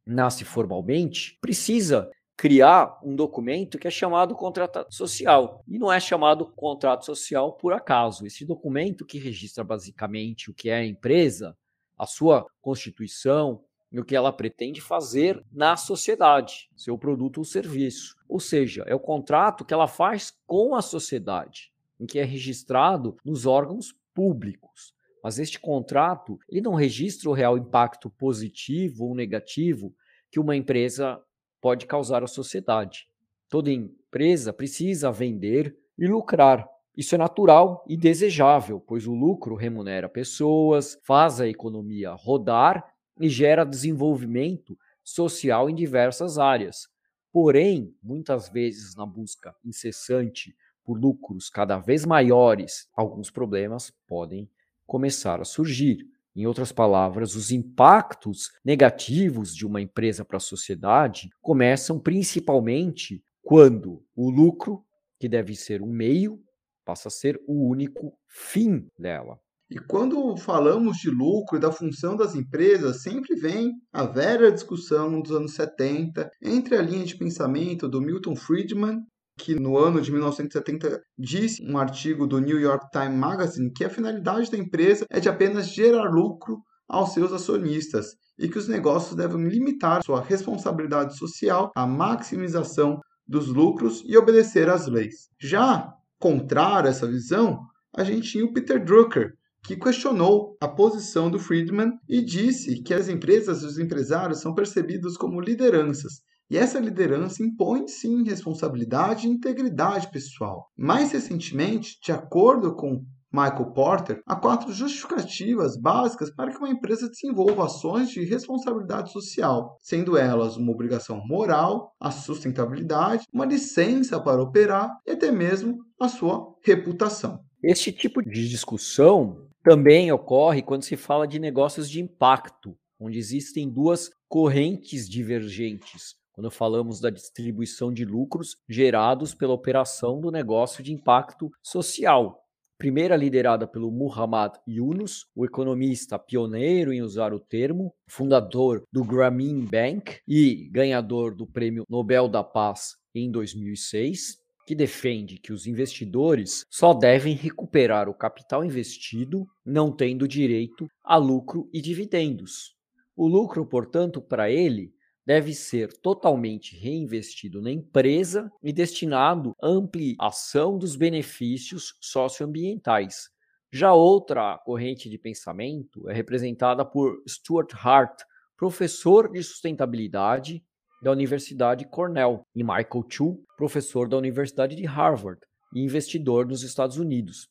nasce 0.06 0.44
formalmente, 0.44 1.38
precisa 1.40 2.10
criar 2.42 2.98
um 3.04 3.14
documento 3.14 3.78
que 3.78 3.86
é 3.86 3.90
chamado 3.90 4.34
contrato 4.34 4.84
social. 4.92 5.62
E 5.68 5.78
não 5.78 5.92
é 5.92 6.00
chamado 6.00 6.44
contrato 6.44 7.06
social 7.06 7.52
por 7.52 7.72
acaso. 7.72 8.26
Esse 8.26 8.44
documento 8.44 9.06
que 9.06 9.16
registra 9.16 9.62
basicamente 9.62 10.50
o 10.50 10.52
que 10.52 10.68
é 10.68 10.74
a 10.74 10.84
empresa, 10.84 11.56
a 11.96 12.04
sua 12.04 12.44
constituição 12.60 13.62
e 13.92 14.00
o 14.00 14.04
que 14.04 14.16
ela 14.16 14.32
pretende 14.32 14.80
fazer 14.80 15.40
na 15.52 15.76
sociedade, 15.76 16.68
seu 16.74 16.98
produto 16.98 17.38
ou 17.38 17.44
serviço. 17.44 18.16
Ou 18.28 18.40
seja, 18.40 18.82
é 18.88 18.94
o 18.94 18.98
contrato 18.98 19.64
que 19.64 19.72
ela 19.72 19.86
faz 19.86 20.32
com 20.44 20.74
a 20.74 20.82
sociedade, 20.82 21.72
em 22.00 22.06
que 22.06 22.18
é 22.18 22.24
registrado 22.24 23.16
nos 23.24 23.46
órgãos 23.46 23.94
públicos. 24.12 24.92
Mas 25.22 25.38
este 25.38 25.60
contrato, 25.60 26.40
ele 26.48 26.62
não 26.62 26.74
registra 26.74 27.30
o 27.30 27.34
real 27.34 27.56
impacto 27.56 28.10
positivo 28.10 29.04
ou 29.04 29.14
negativo 29.14 29.94
que 30.28 30.40
uma 30.40 30.56
empresa 30.56 31.22
pode 31.62 31.86
causar 31.86 32.24
à 32.24 32.26
sociedade. 32.26 33.06
Toda 33.48 33.70
empresa 33.70 34.52
precisa 34.52 35.12
vender 35.12 35.74
e 35.96 36.08
lucrar. 36.08 36.68
Isso 36.96 37.14
é 37.14 37.18
natural 37.18 37.84
e 37.88 37.96
desejável, 37.96 38.80
pois 38.80 39.06
o 39.06 39.14
lucro 39.14 39.54
remunera 39.54 40.08
pessoas, 40.08 40.98
faz 41.04 41.40
a 41.40 41.48
economia 41.48 42.12
rodar 42.12 42.84
e 43.18 43.28
gera 43.28 43.64
desenvolvimento 43.64 44.76
social 45.04 45.70
em 45.70 45.74
diversas 45.74 46.36
áreas. 46.36 46.88
Porém, 47.32 47.94
muitas 48.02 48.48
vezes 48.48 48.96
na 48.96 49.06
busca 49.06 49.54
incessante 49.64 50.54
por 50.84 50.98
lucros 50.98 51.48
cada 51.48 51.78
vez 51.78 52.04
maiores, 52.04 52.88
alguns 52.94 53.30
problemas 53.30 53.90
podem 54.06 54.50
começar 54.84 55.40
a 55.40 55.44
surgir. 55.44 56.06
Em 56.34 56.46
outras 56.46 56.72
palavras, 56.72 57.34
os 57.34 57.50
impactos 57.50 58.50
negativos 58.64 59.54
de 59.54 59.66
uma 59.66 59.82
empresa 59.82 60.24
para 60.24 60.38
a 60.38 60.40
sociedade 60.40 61.28
começam 61.42 62.00
principalmente 62.00 63.22
quando 63.42 64.02
o 64.16 64.30
lucro, 64.30 64.82
que 65.20 65.28
deve 65.28 65.54
ser 65.54 65.82
um 65.82 65.92
meio, 65.92 66.40
passa 66.84 67.08
a 67.08 67.10
ser 67.10 67.38
o 67.46 67.68
único 67.68 68.16
fim 68.26 68.86
dela. 68.98 69.38
E 69.70 69.78
quando 69.78 70.36
falamos 70.36 70.98
de 70.98 71.10
lucro 71.10 71.56
e 71.56 71.60
da 71.60 71.72
função 71.72 72.14
das 72.14 72.34
empresas, 72.34 73.02
sempre 73.02 73.34
vem 73.34 73.72
a 73.90 74.04
velha 74.04 74.52
discussão 74.52 75.20
dos 75.20 75.32
anos 75.32 75.54
70 75.54 76.30
entre 76.42 76.76
a 76.76 76.82
linha 76.82 77.06
de 77.06 77.16
pensamento 77.16 77.88
do 77.88 78.00
Milton 78.00 78.36
Friedman 78.36 79.00
que 79.42 79.56
no 79.56 79.76
ano 79.76 80.00
de 80.00 80.12
1970 80.12 81.02
disse 81.18 81.60
um 81.68 81.76
artigo 81.76 82.28
do 82.28 82.38
New 82.38 82.60
York 82.60 82.86
Times 82.92 83.18
Magazine 83.18 83.72
que 83.72 83.84
a 83.84 83.90
finalidade 83.90 84.48
da 84.48 84.56
empresa 84.56 85.04
é 85.10 85.18
de 85.18 85.28
apenas 85.28 85.66
gerar 85.66 86.08
lucro 86.08 86.62
aos 86.88 87.12
seus 87.12 87.32
acionistas 87.32 88.14
e 88.38 88.48
que 88.48 88.56
os 88.56 88.68
negócios 88.68 89.16
devem 89.16 89.48
limitar 89.48 90.04
sua 90.04 90.22
responsabilidade 90.22 91.18
social 91.18 91.72
à 91.74 91.84
maximização 91.84 93.00
dos 93.26 93.48
lucros 93.48 94.04
e 94.06 94.16
obedecer 94.16 94.68
às 94.68 94.86
leis. 94.86 95.28
Já 95.40 95.92
contrário 96.20 96.86
a 96.86 96.92
essa 96.92 97.08
visão, 97.08 97.66
a 97.96 98.04
gente 98.04 98.30
tinha 98.30 98.44
o 98.44 98.52
Peter 98.52 98.84
Drucker, 98.84 99.32
que 99.64 99.74
questionou 99.74 100.56
a 100.60 100.68
posição 100.68 101.28
do 101.28 101.40
Friedman 101.40 101.90
e 102.08 102.22
disse 102.22 102.80
que 102.80 102.94
as 102.94 103.08
empresas 103.08 103.62
e 103.62 103.66
os 103.66 103.76
empresários 103.76 104.40
são 104.40 104.54
percebidos 104.54 105.16
como 105.16 105.40
lideranças 105.40 106.22
e 106.52 106.56
essa 106.58 106.78
liderança 106.78 107.42
impõe 107.42 107.88
sim 107.88 108.24
responsabilidade 108.24 109.26
e 109.26 109.30
integridade 109.30 110.10
pessoal. 110.10 110.66
Mais 110.76 111.10
recentemente, 111.10 111.98
de 112.04 112.12
acordo 112.12 112.76
com 112.76 113.02
Michael 113.32 113.72
Porter, 113.72 114.20
há 114.26 114.36
quatro 114.36 114.70
justificativas 114.70 115.80
básicas 115.80 116.30
para 116.30 116.50
que 116.52 116.58
uma 116.58 116.68
empresa 116.68 117.08
desenvolva 117.08 117.64
ações 117.64 118.10
de 118.10 118.22
responsabilidade 118.24 119.10
social, 119.10 119.78
sendo 119.80 120.18
elas 120.18 120.58
uma 120.58 120.70
obrigação 120.70 121.26
moral, 121.26 121.90
a 121.98 122.10
sustentabilidade, 122.10 123.24
uma 123.32 123.46
licença 123.46 124.20
para 124.20 124.42
operar 124.42 124.90
e 125.06 125.12
até 125.12 125.32
mesmo 125.32 125.78
a 125.98 126.06
sua 126.06 126.54
reputação. 126.62 127.40
Este 127.64 127.90
tipo 127.90 128.20
de 128.20 128.46
discussão 128.46 129.48
também 129.64 130.12
ocorre 130.12 130.60
quando 130.60 130.82
se 130.82 130.98
fala 130.98 131.26
de 131.26 131.38
negócios 131.38 131.88
de 131.88 131.98
impacto, 131.98 132.76
onde 133.00 133.16
existem 133.16 133.72
duas 133.72 134.10
correntes 134.28 135.08
divergentes 135.08 136.20
quando 136.32 136.50
falamos 136.50 137.00
da 137.00 137.10
distribuição 137.10 137.92
de 137.92 138.04
lucros 138.04 138.56
gerados 138.68 139.34
pela 139.34 139.52
operação 139.52 140.20
do 140.20 140.30
negócio 140.30 140.82
de 140.82 140.92
impacto 140.92 141.50
social. 141.62 142.42
Primeira 142.78 143.14
liderada 143.14 143.64
pelo 143.64 143.92
Muhammad 143.92 144.54
Yunus, 144.66 145.26
o 145.36 145.44
economista 145.44 146.18
pioneiro 146.18 146.92
em 146.92 147.00
usar 147.00 147.32
o 147.32 147.38
termo, 147.38 147.94
fundador 148.08 148.82
do 148.92 149.04
Grameen 149.04 149.60
Bank 149.60 150.18
e 150.26 150.68
ganhador 150.68 151.32
do 151.36 151.46
Prêmio 151.46 151.84
Nobel 151.88 152.28
da 152.28 152.42
Paz 152.42 152.96
em 153.14 153.30
2006, 153.30 154.38
que 154.66 154.74
defende 154.74 155.38
que 155.38 155.52
os 155.52 155.66
investidores 155.66 156.64
só 156.70 156.92
devem 156.92 157.34
recuperar 157.34 158.08
o 158.08 158.14
capital 158.14 158.64
investido, 158.64 159.46
não 159.64 159.92
tendo 159.92 160.26
direito 160.26 160.88
a 161.04 161.16
lucro 161.16 161.68
e 161.72 161.80
dividendos. 161.80 162.74
O 163.14 163.28
lucro, 163.28 163.64
portanto, 163.66 164.20
para 164.20 164.50
ele 164.50 164.92
deve 165.26 165.54
ser 165.54 165.92
totalmente 165.98 166.76
reinvestido 166.76 167.62
na 167.62 167.70
empresa 167.70 168.50
e 168.62 168.72
destinado 168.72 169.54
à 169.62 169.68
ampliação 169.68 170.76
dos 170.76 170.96
benefícios 170.96 171.94
socioambientais. 172.00 173.30
Já 173.70 173.94
outra 173.94 174.58
corrente 174.58 175.08
de 175.08 175.16
pensamento 175.16 176.08
é 176.08 176.12
representada 176.12 176.84
por 176.84 177.22
Stuart 177.26 177.72
Hart, 177.74 178.20
professor 178.56 179.30
de 179.30 179.42
sustentabilidade 179.42 180.62
da 181.02 181.10
Universidade 181.10 181.86
Cornell, 181.86 182.46
e 182.54 182.62
Michael 182.62 183.04
Chu, 183.08 183.42
professor 183.56 184.08
da 184.08 184.16
Universidade 184.16 184.76
de 184.76 184.86
Harvard 184.86 185.40
e 185.74 185.80
investidor 185.80 186.46
nos 186.46 186.62
Estados 186.62 186.98
Unidos. 186.98 187.48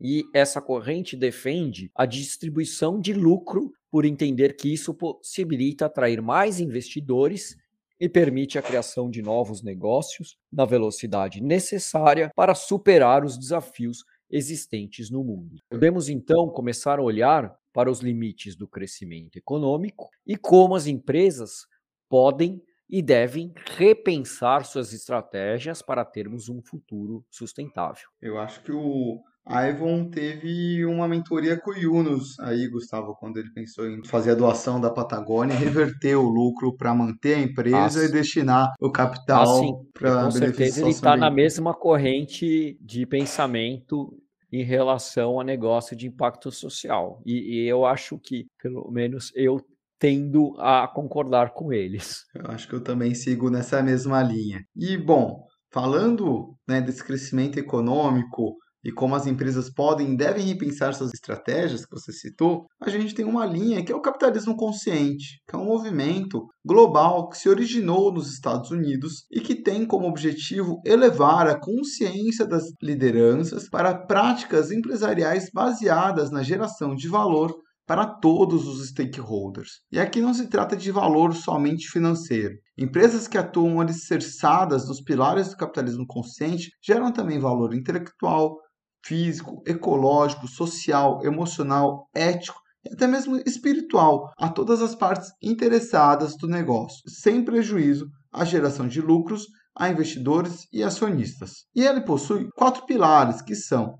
E 0.00 0.24
essa 0.34 0.60
corrente 0.60 1.16
defende 1.16 1.90
a 1.94 2.04
distribuição 2.04 3.00
de 3.00 3.12
lucro 3.12 3.72
por 3.92 4.06
entender 4.06 4.56
que 4.56 4.72
isso 4.72 4.94
possibilita 4.94 5.84
atrair 5.84 6.22
mais 6.22 6.58
investidores 6.58 7.54
e 8.00 8.08
permite 8.08 8.58
a 8.58 8.62
criação 8.62 9.10
de 9.10 9.20
novos 9.20 9.62
negócios 9.62 10.38
na 10.50 10.64
velocidade 10.64 11.42
necessária 11.42 12.32
para 12.34 12.54
superar 12.54 13.22
os 13.22 13.38
desafios 13.38 13.98
existentes 14.30 15.10
no 15.10 15.22
mundo. 15.22 15.58
Podemos 15.68 16.08
então 16.08 16.48
começar 16.48 16.98
a 16.98 17.02
olhar 17.02 17.54
para 17.70 17.90
os 17.90 18.00
limites 18.00 18.56
do 18.56 18.66
crescimento 18.66 19.36
econômico 19.36 20.08
e 20.26 20.38
como 20.38 20.74
as 20.74 20.86
empresas 20.86 21.66
podem 22.08 22.62
e 22.88 23.02
devem 23.02 23.52
repensar 23.76 24.64
suas 24.64 24.92
estratégias 24.94 25.82
para 25.82 26.04
termos 26.04 26.48
um 26.48 26.62
futuro 26.62 27.24
sustentável. 27.30 28.08
Eu 28.20 28.38
acho 28.38 28.62
que 28.62 28.72
o 28.72 29.22
a 29.44 29.62
teve 30.10 30.84
uma 30.84 31.08
mentoria 31.08 31.58
com 31.60 31.72
o 31.72 31.76
Yunus 31.76 32.38
aí, 32.38 32.68
Gustavo, 32.68 33.16
quando 33.18 33.38
ele 33.38 33.50
pensou 33.52 33.88
em 33.88 34.04
fazer 34.04 34.32
a 34.32 34.34
doação 34.36 34.80
da 34.80 34.90
Patagônia 34.90 35.56
reverter 35.56 36.14
o 36.14 36.28
lucro 36.28 36.76
para 36.76 36.94
manter 36.94 37.34
a 37.34 37.40
empresa 37.40 38.00
ah, 38.00 38.04
e 38.04 38.12
destinar 38.12 38.72
o 38.80 38.90
capital 38.90 39.62
ah, 39.62 39.98
para 39.98 40.24
Com 40.24 40.30
certeza 40.30 40.80
ele 40.80 40.90
está 40.90 41.16
na 41.16 41.30
mesma 41.30 41.74
corrente 41.74 42.78
de 42.80 43.04
pensamento 43.04 44.16
em 44.52 44.62
relação 44.62 45.40
a 45.40 45.44
negócio 45.44 45.96
de 45.96 46.06
impacto 46.06 46.50
social. 46.52 47.20
E, 47.24 47.62
e 47.62 47.68
eu 47.68 47.84
acho 47.84 48.18
que, 48.18 48.46
pelo 48.62 48.90
menos, 48.92 49.32
eu 49.34 49.60
tendo 49.98 50.54
a 50.58 50.86
concordar 50.86 51.52
com 51.52 51.72
eles. 51.72 52.24
Eu 52.34 52.50
acho 52.50 52.68
que 52.68 52.74
eu 52.74 52.82
também 52.82 53.14
sigo 53.14 53.48
nessa 53.48 53.82
mesma 53.82 54.22
linha. 54.22 54.60
E, 54.76 54.96
bom, 54.96 55.46
falando 55.72 56.54
né, 56.68 56.80
desse 56.80 57.04
crescimento 57.04 57.58
econômico, 57.58 58.56
e 58.84 58.90
como 58.90 59.14
as 59.14 59.26
empresas 59.26 59.70
podem 59.70 60.12
e 60.12 60.16
devem 60.16 60.44
repensar 60.44 60.94
suas 60.94 61.12
estratégias, 61.14 61.84
que 61.84 61.94
você 61.94 62.12
citou, 62.12 62.66
a 62.80 62.90
gente 62.90 63.14
tem 63.14 63.24
uma 63.24 63.46
linha 63.46 63.84
que 63.84 63.92
é 63.92 63.96
o 63.96 64.00
capitalismo 64.00 64.56
consciente, 64.56 65.40
que 65.48 65.54
é 65.54 65.58
um 65.58 65.64
movimento 65.64 66.46
global 66.64 67.28
que 67.28 67.38
se 67.38 67.48
originou 67.48 68.12
nos 68.12 68.32
Estados 68.32 68.70
Unidos 68.70 69.24
e 69.30 69.40
que 69.40 69.54
tem 69.54 69.86
como 69.86 70.08
objetivo 70.08 70.80
elevar 70.84 71.46
a 71.46 71.58
consciência 71.58 72.46
das 72.46 72.64
lideranças 72.82 73.68
para 73.68 73.94
práticas 73.94 74.70
empresariais 74.70 75.48
baseadas 75.52 76.30
na 76.30 76.42
geração 76.42 76.94
de 76.94 77.08
valor 77.08 77.54
para 77.86 78.06
todos 78.06 78.66
os 78.66 78.88
stakeholders. 78.88 79.80
E 79.90 79.98
aqui 79.98 80.20
não 80.20 80.32
se 80.32 80.46
trata 80.48 80.76
de 80.76 80.90
valor 80.90 81.34
somente 81.34 81.88
financeiro. 81.88 82.54
Empresas 82.78 83.26
que 83.28 83.36
atuam 83.36 83.80
alicerçadas 83.80 84.88
nos 84.88 85.02
pilares 85.02 85.50
do 85.50 85.56
capitalismo 85.56 86.06
consciente 86.06 86.70
geram 86.82 87.12
também 87.12 87.38
valor 87.38 87.74
intelectual, 87.74 88.56
físico, 89.04 89.62
ecológico, 89.66 90.46
social, 90.46 91.20
emocional, 91.24 92.08
ético 92.14 92.60
e 92.84 92.92
até 92.92 93.06
mesmo 93.06 93.36
espiritual 93.46 94.30
a 94.38 94.48
todas 94.48 94.82
as 94.82 94.94
partes 94.94 95.30
interessadas 95.42 96.36
do 96.36 96.48
negócio, 96.48 97.02
sem 97.08 97.44
prejuízo 97.44 98.06
à 98.32 98.44
geração 98.44 98.88
de 98.88 99.00
lucros 99.00 99.46
a 99.74 99.88
investidores 99.88 100.66
e 100.72 100.82
acionistas. 100.82 101.64
E 101.74 101.82
ele 101.82 102.02
possui 102.02 102.48
quatro 102.54 102.84
pilares 102.84 103.40
que 103.40 103.54
são 103.54 103.94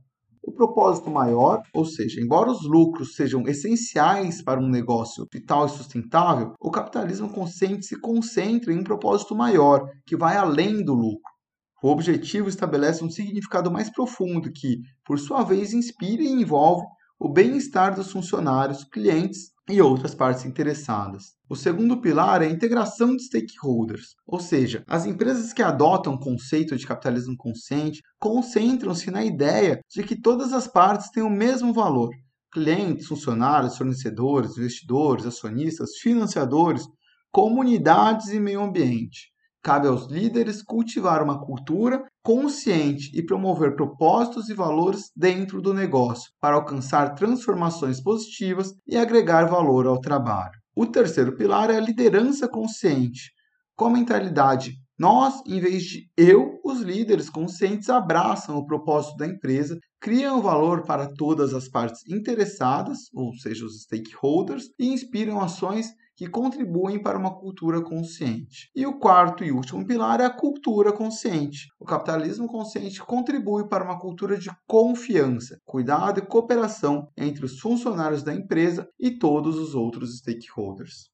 o 0.44 0.52
propósito 0.52 1.08
maior, 1.08 1.62
ou 1.72 1.84
seja, 1.84 2.20
embora 2.20 2.50
os 2.50 2.66
lucros 2.66 3.14
sejam 3.14 3.46
essenciais 3.46 4.42
para 4.42 4.60
um 4.60 4.68
negócio 4.68 5.26
vital 5.32 5.66
e 5.66 5.70
sustentável, 5.70 6.54
o 6.60 6.70
capitalismo 6.70 7.30
consciente 7.30 7.86
se 7.86 7.98
concentra 8.00 8.72
em 8.72 8.80
um 8.80 8.84
propósito 8.84 9.36
maior, 9.36 9.88
que 10.04 10.16
vai 10.16 10.36
além 10.36 10.84
do 10.84 10.94
lucro. 10.94 11.31
O 11.82 11.88
objetivo 11.90 12.48
estabelece 12.48 13.04
um 13.04 13.10
significado 13.10 13.68
mais 13.68 13.90
profundo 13.90 14.52
que, 14.52 14.78
por 15.04 15.18
sua 15.18 15.42
vez, 15.42 15.72
inspira 15.72 16.22
e 16.22 16.28
envolve 16.28 16.86
o 17.18 17.28
bem-estar 17.28 17.92
dos 17.92 18.12
funcionários, 18.12 18.84
clientes 18.84 19.50
e 19.68 19.82
outras 19.82 20.14
partes 20.14 20.44
interessadas. 20.44 21.34
O 21.48 21.56
segundo 21.56 22.00
pilar 22.00 22.40
é 22.40 22.46
a 22.46 22.50
integração 22.50 23.16
de 23.16 23.24
stakeholders, 23.24 24.14
ou 24.24 24.38
seja, 24.38 24.84
as 24.86 25.06
empresas 25.06 25.52
que 25.52 25.60
adotam 25.60 26.14
o 26.14 26.20
conceito 26.20 26.76
de 26.76 26.86
capitalismo 26.86 27.36
consciente 27.36 28.00
concentram-se 28.20 29.10
na 29.10 29.24
ideia 29.24 29.80
de 29.92 30.04
que 30.04 30.14
todas 30.14 30.52
as 30.52 30.68
partes 30.68 31.10
têm 31.10 31.24
o 31.24 31.28
mesmo 31.28 31.72
valor. 31.72 32.10
Clientes, 32.52 33.08
funcionários, 33.08 33.76
fornecedores, 33.76 34.56
investidores, 34.56 35.26
acionistas, 35.26 35.96
financiadores, 36.00 36.86
comunidades 37.32 38.28
e 38.28 38.38
meio 38.38 38.62
ambiente. 38.62 39.31
Cabe 39.62 39.86
aos 39.86 40.10
líderes 40.10 40.62
cultivar 40.62 41.22
uma 41.22 41.40
cultura 41.40 42.04
consciente 42.22 43.10
e 43.14 43.22
promover 43.24 43.76
propósitos 43.76 44.48
e 44.48 44.54
valores 44.54 45.10
dentro 45.16 45.62
do 45.62 45.72
negócio 45.72 46.32
para 46.40 46.56
alcançar 46.56 47.14
transformações 47.14 48.02
positivas 48.02 48.74
e 48.86 48.96
agregar 48.96 49.44
valor 49.44 49.86
ao 49.86 50.00
trabalho. 50.00 50.58
O 50.74 50.86
terceiro 50.86 51.36
pilar 51.36 51.70
é 51.70 51.76
a 51.76 51.80
liderança 51.80 52.48
consciente, 52.48 53.30
com 53.76 53.86
a 53.86 53.90
mentalidade 53.90 54.82
nós, 55.02 55.42
em 55.46 55.58
vez 55.58 55.82
de 55.82 56.08
eu, 56.16 56.60
os 56.64 56.80
líderes 56.80 57.28
conscientes 57.28 57.90
abraçam 57.90 58.56
o 58.56 58.64
propósito 58.64 59.16
da 59.16 59.26
empresa, 59.26 59.76
criam 60.00 60.40
valor 60.40 60.84
para 60.84 61.12
todas 61.12 61.52
as 61.54 61.68
partes 61.68 62.06
interessadas, 62.08 62.98
ou 63.12 63.34
seja, 63.34 63.64
os 63.64 63.82
stakeholders, 63.82 64.66
e 64.78 64.86
inspiram 64.92 65.40
ações 65.40 65.88
que 66.16 66.28
contribuem 66.28 67.02
para 67.02 67.18
uma 67.18 67.34
cultura 67.34 67.82
consciente. 67.82 68.70
E 68.74 68.86
o 68.86 68.98
quarto 68.98 69.44
e 69.44 69.52
último 69.52 69.86
pilar 69.86 70.20
é 70.20 70.24
a 70.24 70.30
cultura 70.30 70.92
consciente. 70.92 71.68
O 71.78 71.84
capitalismo 71.84 72.46
consciente 72.46 73.02
contribui 73.02 73.68
para 73.68 73.84
uma 73.84 73.98
cultura 73.98 74.38
de 74.38 74.50
confiança, 74.66 75.58
cuidado 75.64 76.18
e 76.18 76.26
cooperação 76.26 77.08
entre 77.16 77.44
os 77.44 77.58
funcionários 77.58 78.22
da 78.22 78.34
empresa 78.34 78.88
e 78.98 79.10
todos 79.10 79.58
os 79.58 79.74
outros 79.74 80.18
stakeholders. 80.18 81.10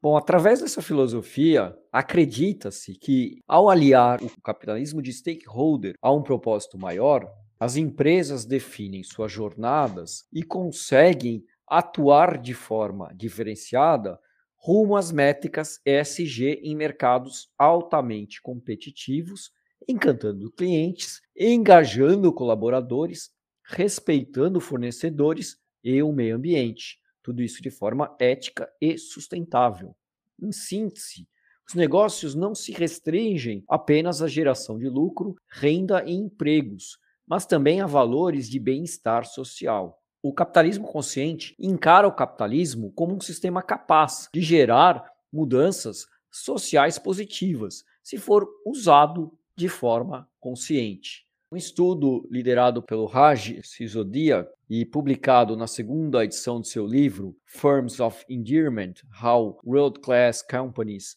Bom, 0.00 0.16
através 0.16 0.60
dessa 0.60 0.80
filosofia, 0.80 1.74
acredita-se 1.92 2.94
que, 2.94 3.40
ao 3.48 3.68
aliar 3.68 4.22
o 4.22 4.30
capitalismo 4.42 5.02
de 5.02 5.12
stakeholder 5.12 5.94
a 6.00 6.12
um 6.12 6.22
propósito 6.22 6.78
maior, 6.78 7.28
as 7.58 7.74
empresas 7.74 8.44
definem 8.44 9.02
suas 9.02 9.32
jornadas 9.32 10.22
e 10.32 10.44
conseguem 10.44 11.42
atuar 11.70 12.38
de 12.38 12.54
forma 12.54 13.12
diferenciada 13.14 14.18
rumo 14.58 14.96
às 14.96 15.12
métricas 15.12 15.80
ESG 15.84 16.60
em 16.62 16.74
mercados 16.74 17.48
altamente 17.56 18.42
competitivos, 18.42 19.52
encantando 19.88 20.50
clientes, 20.50 21.20
engajando 21.36 22.32
colaboradores, 22.32 23.30
respeitando 23.64 24.60
fornecedores 24.60 25.56
e 25.82 26.02
o 26.02 26.12
meio 26.12 26.36
ambiente. 26.36 26.98
Tudo 27.22 27.42
isso 27.42 27.62
de 27.62 27.70
forma 27.70 28.14
ética 28.18 28.68
e 28.80 28.98
sustentável. 28.98 29.94
Em 30.40 30.50
síntese, 30.50 31.28
os 31.68 31.74
negócios 31.74 32.34
não 32.34 32.54
se 32.54 32.72
restringem 32.72 33.62
apenas 33.68 34.22
à 34.22 34.26
geração 34.26 34.78
de 34.78 34.88
lucro, 34.88 35.36
renda 35.50 36.02
e 36.04 36.12
empregos, 36.12 36.98
mas 37.26 37.44
também 37.44 37.80
a 37.80 37.86
valores 37.86 38.48
de 38.48 38.58
bem-estar 38.58 39.26
social. 39.26 39.97
O 40.20 40.32
capitalismo 40.32 40.86
consciente 40.86 41.54
encara 41.58 42.08
o 42.08 42.12
capitalismo 42.12 42.90
como 42.92 43.14
um 43.14 43.20
sistema 43.20 43.62
capaz 43.62 44.28
de 44.32 44.40
gerar 44.40 45.08
mudanças 45.32 46.06
sociais 46.30 46.98
positivas, 46.98 47.84
se 48.02 48.18
for 48.18 48.48
usado 48.66 49.32
de 49.56 49.68
forma 49.68 50.28
consciente. 50.40 51.26
Um 51.52 51.56
estudo 51.56 52.28
liderado 52.30 52.82
pelo 52.82 53.06
Raj 53.06 53.60
Sisodia 53.62 54.46
e 54.68 54.84
publicado 54.84 55.56
na 55.56 55.66
segunda 55.66 56.24
edição 56.24 56.60
de 56.60 56.68
seu 56.68 56.86
livro 56.86 57.36
Firms 57.46 58.00
of 58.00 58.24
Endearment: 58.28 58.94
How 59.22 59.58
World-Class 59.64 60.42
Companies 60.42 61.16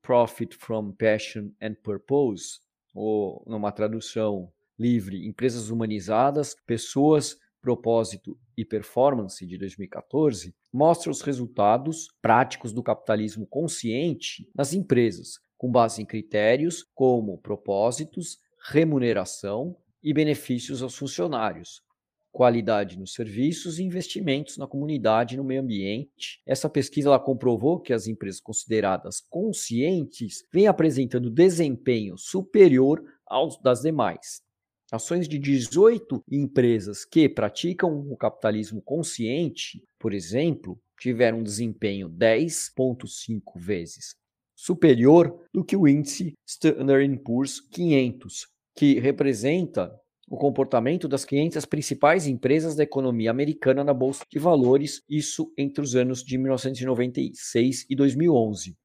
Profit 0.00 0.56
from 0.56 0.92
Passion 0.92 1.50
and 1.60 1.74
Purpose, 1.82 2.60
ou 2.94 3.44
numa 3.46 3.72
tradução 3.72 4.50
livre, 4.78 5.26
empresas 5.26 5.68
humanizadas, 5.68 6.56
pessoas 6.66 7.36
Propósito 7.66 8.38
e 8.56 8.64
Performance 8.64 9.44
de 9.44 9.58
2014 9.58 10.54
mostra 10.72 11.10
os 11.10 11.20
resultados 11.20 12.06
práticos 12.22 12.72
do 12.72 12.80
capitalismo 12.80 13.44
consciente 13.44 14.48
nas 14.54 14.72
empresas, 14.72 15.40
com 15.58 15.68
base 15.68 16.00
em 16.00 16.06
critérios 16.06 16.84
como 16.94 17.38
propósitos, 17.38 18.38
remuneração 18.70 19.76
e 20.00 20.14
benefícios 20.14 20.80
aos 20.80 20.94
funcionários, 20.94 21.82
qualidade 22.30 22.96
nos 22.96 23.14
serviços 23.14 23.80
e 23.80 23.82
investimentos 23.82 24.56
na 24.56 24.68
comunidade 24.68 25.34
e 25.34 25.36
no 25.36 25.42
meio 25.42 25.62
ambiente. 25.62 26.40
Essa 26.46 26.70
pesquisa 26.70 27.18
comprovou 27.18 27.80
que 27.80 27.92
as 27.92 28.06
empresas 28.06 28.40
consideradas 28.40 29.20
conscientes 29.28 30.44
vêm 30.52 30.68
apresentando 30.68 31.28
desempenho 31.28 32.16
superior 32.16 33.02
aos 33.26 33.60
das 33.60 33.80
demais. 33.80 34.45
Ações 34.90 35.28
de 35.28 35.38
18 35.38 36.22
empresas 36.30 37.04
que 37.04 37.28
praticam 37.28 38.06
o 38.08 38.16
capitalismo 38.16 38.80
consciente, 38.80 39.82
por 39.98 40.14
exemplo, 40.14 40.78
tiveram 40.98 41.40
um 41.40 41.42
desempenho 41.42 42.08
10,5 42.08 43.58
vezes 43.58 44.14
superior 44.56 45.38
do 45.52 45.62
que 45.62 45.76
o 45.76 45.86
índice 45.86 46.32
Standard 46.46 47.18
Poor's 47.18 47.60
500, 47.60 48.48
que 48.74 48.98
representa 48.98 49.94
o 50.28 50.36
comportamento 50.36 51.06
das 51.06 51.24
500 51.24 51.64
principais 51.66 52.26
empresas 52.26 52.74
da 52.74 52.82
economia 52.82 53.30
americana 53.30 53.84
na 53.84 53.94
bolsa 53.94 54.24
de 54.28 54.38
valores, 54.38 55.02
isso 55.08 55.52
entre 55.56 55.82
os 55.82 55.94
anos 55.94 56.24
de 56.24 56.36
1996 56.36 57.86
e 57.88 57.94
2011. 57.94 58.76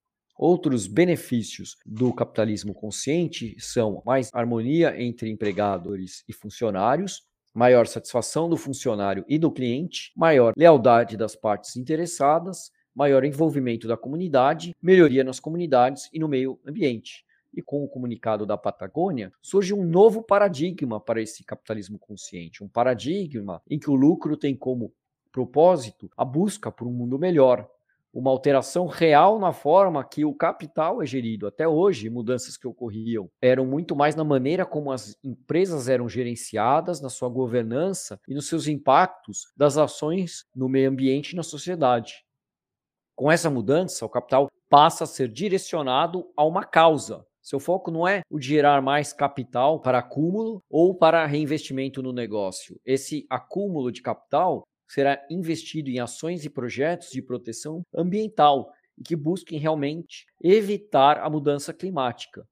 Outros 0.41 0.87
benefícios 0.87 1.77
do 1.85 2.11
capitalismo 2.11 2.73
consciente 2.73 3.55
são 3.59 4.01
mais 4.03 4.31
harmonia 4.33 4.99
entre 4.99 5.29
empregadores 5.29 6.23
e 6.27 6.33
funcionários, 6.33 7.21
maior 7.53 7.85
satisfação 7.85 8.49
do 8.49 8.57
funcionário 8.57 9.23
e 9.27 9.37
do 9.37 9.51
cliente, 9.51 10.11
maior 10.17 10.53
lealdade 10.57 11.15
das 11.15 11.35
partes 11.35 11.75
interessadas, 11.75 12.71
maior 12.95 13.23
envolvimento 13.23 13.87
da 13.87 13.95
comunidade, 13.95 14.75
melhoria 14.81 15.23
nas 15.23 15.39
comunidades 15.39 16.09
e 16.11 16.17
no 16.17 16.27
meio 16.27 16.59
ambiente. 16.65 17.23
E 17.53 17.61
com 17.61 17.83
o 17.83 17.87
comunicado 17.87 18.43
da 18.43 18.57
Patagônia, 18.57 19.31
surge 19.43 19.75
um 19.75 19.83
novo 19.83 20.23
paradigma 20.23 20.99
para 20.99 21.21
esse 21.21 21.43
capitalismo 21.43 21.99
consciente, 21.99 22.63
um 22.63 22.67
paradigma 22.67 23.61
em 23.69 23.77
que 23.77 23.91
o 23.91 23.95
lucro 23.95 24.35
tem 24.35 24.55
como 24.55 24.91
propósito 25.31 26.09
a 26.17 26.25
busca 26.25 26.71
por 26.71 26.87
um 26.87 26.91
mundo 26.91 27.19
melhor, 27.19 27.69
uma 28.13 28.29
alteração 28.29 28.87
real 28.87 29.39
na 29.39 29.53
forma 29.53 30.03
que 30.03 30.25
o 30.25 30.33
capital 30.33 31.01
é 31.01 31.05
gerido. 31.05 31.47
Até 31.47 31.67
hoje, 31.67 32.09
mudanças 32.09 32.57
que 32.57 32.67
ocorriam 32.67 33.29
eram 33.41 33.65
muito 33.65 33.95
mais 33.95 34.15
na 34.15 34.23
maneira 34.23 34.65
como 34.65 34.91
as 34.91 35.15
empresas 35.23 35.87
eram 35.87 36.09
gerenciadas, 36.09 37.01
na 37.01 37.09
sua 37.09 37.29
governança 37.29 38.19
e 38.27 38.33
nos 38.33 38.47
seus 38.47 38.67
impactos 38.67 39.51
das 39.55 39.77
ações 39.77 40.45
no 40.55 40.67
meio 40.67 40.89
ambiente 40.89 41.31
e 41.31 41.35
na 41.35 41.43
sociedade. 41.43 42.25
Com 43.15 43.31
essa 43.31 43.49
mudança, 43.49 44.05
o 44.05 44.09
capital 44.09 44.49
passa 44.69 45.03
a 45.03 45.07
ser 45.07 45.27
direcionado 45.27 46.25
a 46.35 46.43
uma 46.43 46.63
causa. 46.63 47.25
Seu 47.41 47.59
foco 47.59 47.89
não 47.89 48.07
é 48.07 48.21
o 48.29 48.39
de 48.39 48.47
gerar 48.47 48.81
mais 48.81 49.11
capital 49.13 49.79
para 49.79 49.99
acúmulo 49.99 50.63
ou 50.69 50.95
para 50.95 51.25
reinvestimento 51.25 52.01
no 52.03 52.13
negócio. 52.13 52.79
Esse 52.85 53.25
acúmulo 53.29 53.91
de 53.91 54.01
capital 54.01 54.63
será 54.91 55.25
investido 55.29 55.89
em 55.89 55.99
ações 55.99 56.43
e 56.43 56.49
projetos 56.49 57.11
de 57.11 57.21
proteção 57.21 57.81
ambiental 57.95 58.73
que 59.05 59.15
busquem 59.15 59.57
realmente 59.57 60.25
evitar 60.43 61.17
a 61.19 61.29
mudança 61.29 61.73
climática. 61.73 62.45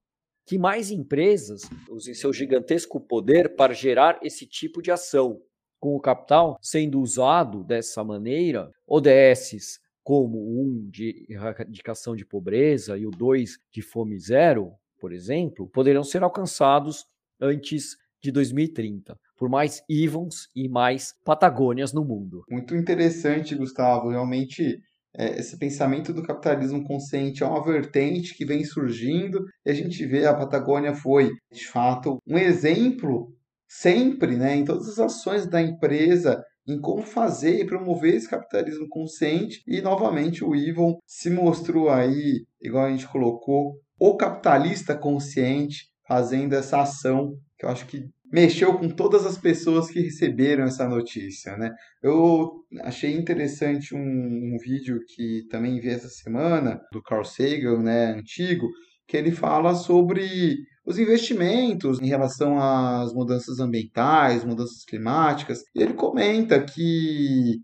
Que 0.46 0.58
mais 0.58 0.90
empresas 0.90 1.60
usem 1.90 2.14
seu 2.14 2.32
gigantesco 2.32 2.98
poder 2.98 3.54
para 3.56 3.74
gerar 3.74 4.18
esse 4.22 4.46
tipo 4.46 4.80
de 4.80 4.90
ação. 4.90 5.42
Com 5.78 5.94
o 5.94 6.00
capital 6.00 6.58
sendo 6.62 6.98
usado 7.00 7.62
dessa 7.62 8.02
maneira, 8.02 8.70
ODSs 8.86 9.78
como 10.02 10.62
um 10.62 10.88
de 10.88 11.26
erradicação 11.28 12.16
de 12.16 12.24
pobreza 12.24 12.96
e 12.96 13.06
o 13.06 13.10
dois 13.10 13.58
de 13.70 13.82
fome 13.82 14.18
zero, 14.18 14.72
por 14.98 15.12
exemplo, 15.12 15.68
poderão 15.68 16.02
ser 16.02 16.22
alcançados 16.22 17.04
antes 17.38 17.96
de 18.20 18.32
2030. 18.32 19.18
Por 19.40 19.48
mais 19.48 19.82
Ivons 19.88 20.50
e 20.54 20.68
mais 20.68 21.14
Patagônias 21.24 21.94
no 21.94 22.04
mundo. 22.04 22.44
Muito 22.50 22.76
interessante, 22.76 23.54
Gustavo. 23.54 24.10
Realmente, 24.10 24.78
é, 25.16 25.40
esse 25.40 25.58
pensamento 25.58 26.12
do 26.12 26.22
capitalismo 26.22 26.84
consciente 26.84 27.42
é 27.42 27.46
uma 27.46 27.64
vertente 27.64 28.36
que 28.36 28.44
vem 28.44 28.62
surgindo 28.64 29.46
e 29.64 29.70
a 29.70 29.74
gente 29.74 30.04
vê 30.04 30.26
a 30.26 30.34
Patagônia 30.34 30.94
foi, 30.94 31.30
de 31.50 31.66
fato, 31.66 32.18
um 32.28 32.36
exemplo 32.36 33.34
sempre, 33.66 34.36
né, 34.36 34.56
em 34.56 34.64
todas 34.64 34.86
as 34.90 34.98
ações 34.98 35.46
da 35.46 35.62
empresa 35.62 36.44
em 36.68 36.78
como 36.78 37.02
fazer 37.02 37.60
e 37.60 37.66
promover 37.66 38.14
esse 38.14 38.28
capitalismo 38.28 38.86
consciente 38.90 39.62
e 39.66 39.80
novamente 39.80 40.44
o 40.44 40.54
Ivon 40.54 40.98
se 41.06 41.30
mostrou 41.30 41.88
aí, 41.88 42.44
igual 42.60 42.84
a 42.84 42.90
gente 42.90 43.08
colocou, 43.08 43.80
o 43.98 44.16
capitalista 44.16 44.94
consciente 44.94 45.86
fazendo 46.06 46.52
essa 46.52 46.82
ação 46.82 47.38
que 47.60 47.66
eu 47.66 47.70
acho 47.70 47.86
que 47.86 48.08
mexeu 48.30 48.78
com 48.78 48.88
todas 48.88 49.26
as 49.26 49.36
pessoas 49.36 49.90
que 49.90 50.00
receberam 50.00 50.64
essa 50.64 50.88
notícia, 50.88 51.56
né? 51.56 51.72
Eu 52.02 52.64
achei 52.82 53.12
interessante 53.12 53.94
um, 53.94 53.98
um 53.98 54.56
vídeo 54.62 55.00
que 55.08 55.46
também 55.50 55.80
vi 55.80 55.88
essa 55.88 56.08
semana 56.08 56.80
do 56.92 57.02
Carl 57.02 57.24
Sagan, 57.24 57.82
né, 57.82 58.12
antigo, 58.12 58.68
que 59.06 59.16
ele 59.16 59.32
fala 59.32 59.74
sobre 59.74 60.58
os 60.86 60.98
investimentos 60.98 62.00
em 62.00 62.06
relação 62.06 62.58
às 62.58 63.12
mudanças 63.12 63.58
ambientais, 63.58 64.44
mudanças 64.44 64.84
climáticas. 64.84 65.62
E 65.74 65.82
ele 65.82 65.94
comenta 65.94 66.60
que 66.62 67.56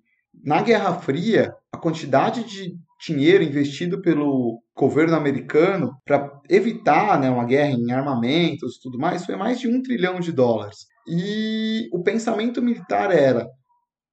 na 0.45 0.63
Guerra 0.63 0.95
Fria, 0.95 1.55
a 1.73 1.79
quantidade 1.79 2.45
de 2.45 2.75
dinheiro 3.05 3.45
investido 3.45 4.01
pelo 4.01 4.61
governo 4.77 5.17
americano 5.17 5.97
para 6.05 6.31
evitar 6.51 7.19
né, 7.19 7.31
uma 7.31 7.47
guerra 7.47 7.71
em 7.71 7.91
armamentos 7.91 8.77
e 8.77 8.81
tudo 8.81 8.99
mais 8.99 9.25
foi 9.25 9.35
mais 9.35 9.59
de 9.59 9.69
um 9.69 9.83
trilhão 9.83 10.21
de 10.21 10.31
dólares. 10.31 10.87
E 11.09 11.89
o 11.93 12.03
pensamento 12.03 12.61
militar 12.61 13.11
era: 13.11 13.49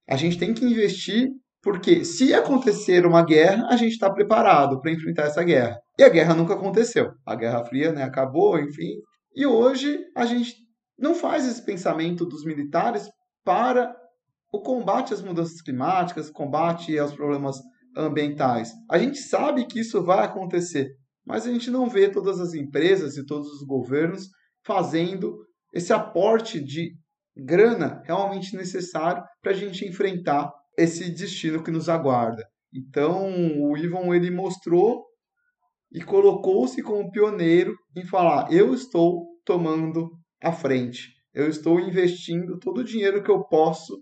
a 0.10 0.16
gente 0.16 0.38
tem 0.38 0.54
que 0.54 0.66
investir 0.66 1.30
porque 1.62 2.04
se 2.04 2.34
acontecer 2.34 3.06
uma 3.06 3.24
guerra, 3.24 3.68
a 3.70 3.76
gente 3.76 3.94
está 3.94 4.12
preparado 4.12 4.80
para 4.80 4.92
enfrentar 4.92 5.24
essa 5.24 5.44
guerra. 5.44 5.78
E 5.98 6.04
a 6.04 6.10
guerra 6.10 6.34
nunca 6.34 6.54
aconteceu. 6.54 7.12
A 7.26 7.36
Guerra 7.36 7.64
Fria 7.64 7.92
né, 7.92 8.04
acabou, 8.04 8.60
enfim. 8.60 8.96
E 9.36 9.46
hoje 9.46 10.00
a 10.16 10.26
gente 10.26 10.56
não 10.98 11.16
faz 11.16 11.48
esse 11.48 11.64
pensamento 11.64 12.26
dos 12.26 12.44
militares 12.44 13.10
para 13.46 13.96
o 14.52 14.62
combate 14.62 15.14
às 15.14 15.22
mudanças 15.22 15.62
climáticas, 15.62 16.30
combate 16.30 16.98
aos 17.00 17.14
problemas 17.14 17.58
ambientais. 17.96 18.72
A 18.90 18.98
gente 18.98 19.18
sabe 19.20 19.66
que 19.66 19.80
isso 19.80 20.04
vai 20.04 20.26
acontecer, 20.26 20.90
mas 21.26 21.46
a 21.46 21.52
gente 21.52 21.70
não 21.72 21.90
vê 21.90 22.10
todas 22.10 22.40
as 22.40 22.54
empresas 22.54 23.18
e 23.18 23.26
todos 23.26 23.48
os 23.50 23.66
governos 23.66 24.28
fazendo 24.66 25.38
esse 25.74 25.92
aporte 25.92 26.64
de 26.64 26.94
grana 27.36 28.02
realmente 28.06 28.56
necessário 28.56 29.24
para 29.42 29.52
a 29.52 29.56
gente 29.56 29.86
enfrentar 29.86 30.52
esse 30.78 31.10
destino 31.12 31.64
que 31.64 31.72
nos 31.72 31.90
aguarda. 31.90 32.46
Então, 32.74 33.28
o 33.62 33.78
Ivan 33.78 34.16
ele 34.16 34.32
mostrou 34.32 35.06
e 35.92 36.02
colocou-se 36.02 36.82
como 36.82 37.12
pioneiro 37.12 37.76
em 37.96 38.06
falar: 38.06 38.52
eu 38.52 38.74
estou 38.74 39.26
tomando 39.46 40.10
a 40.42 40.52
frente, 40.52 41.10
eu 41.34 41.48
estou 41.48 41.80
investindo 41.80 42.58
todo 42.60 42.80
o 42.80 42.84
dinheiro 42.84 43.24
que 43.24 43.32
eu 43.32 43.44
posso 43.46 44.02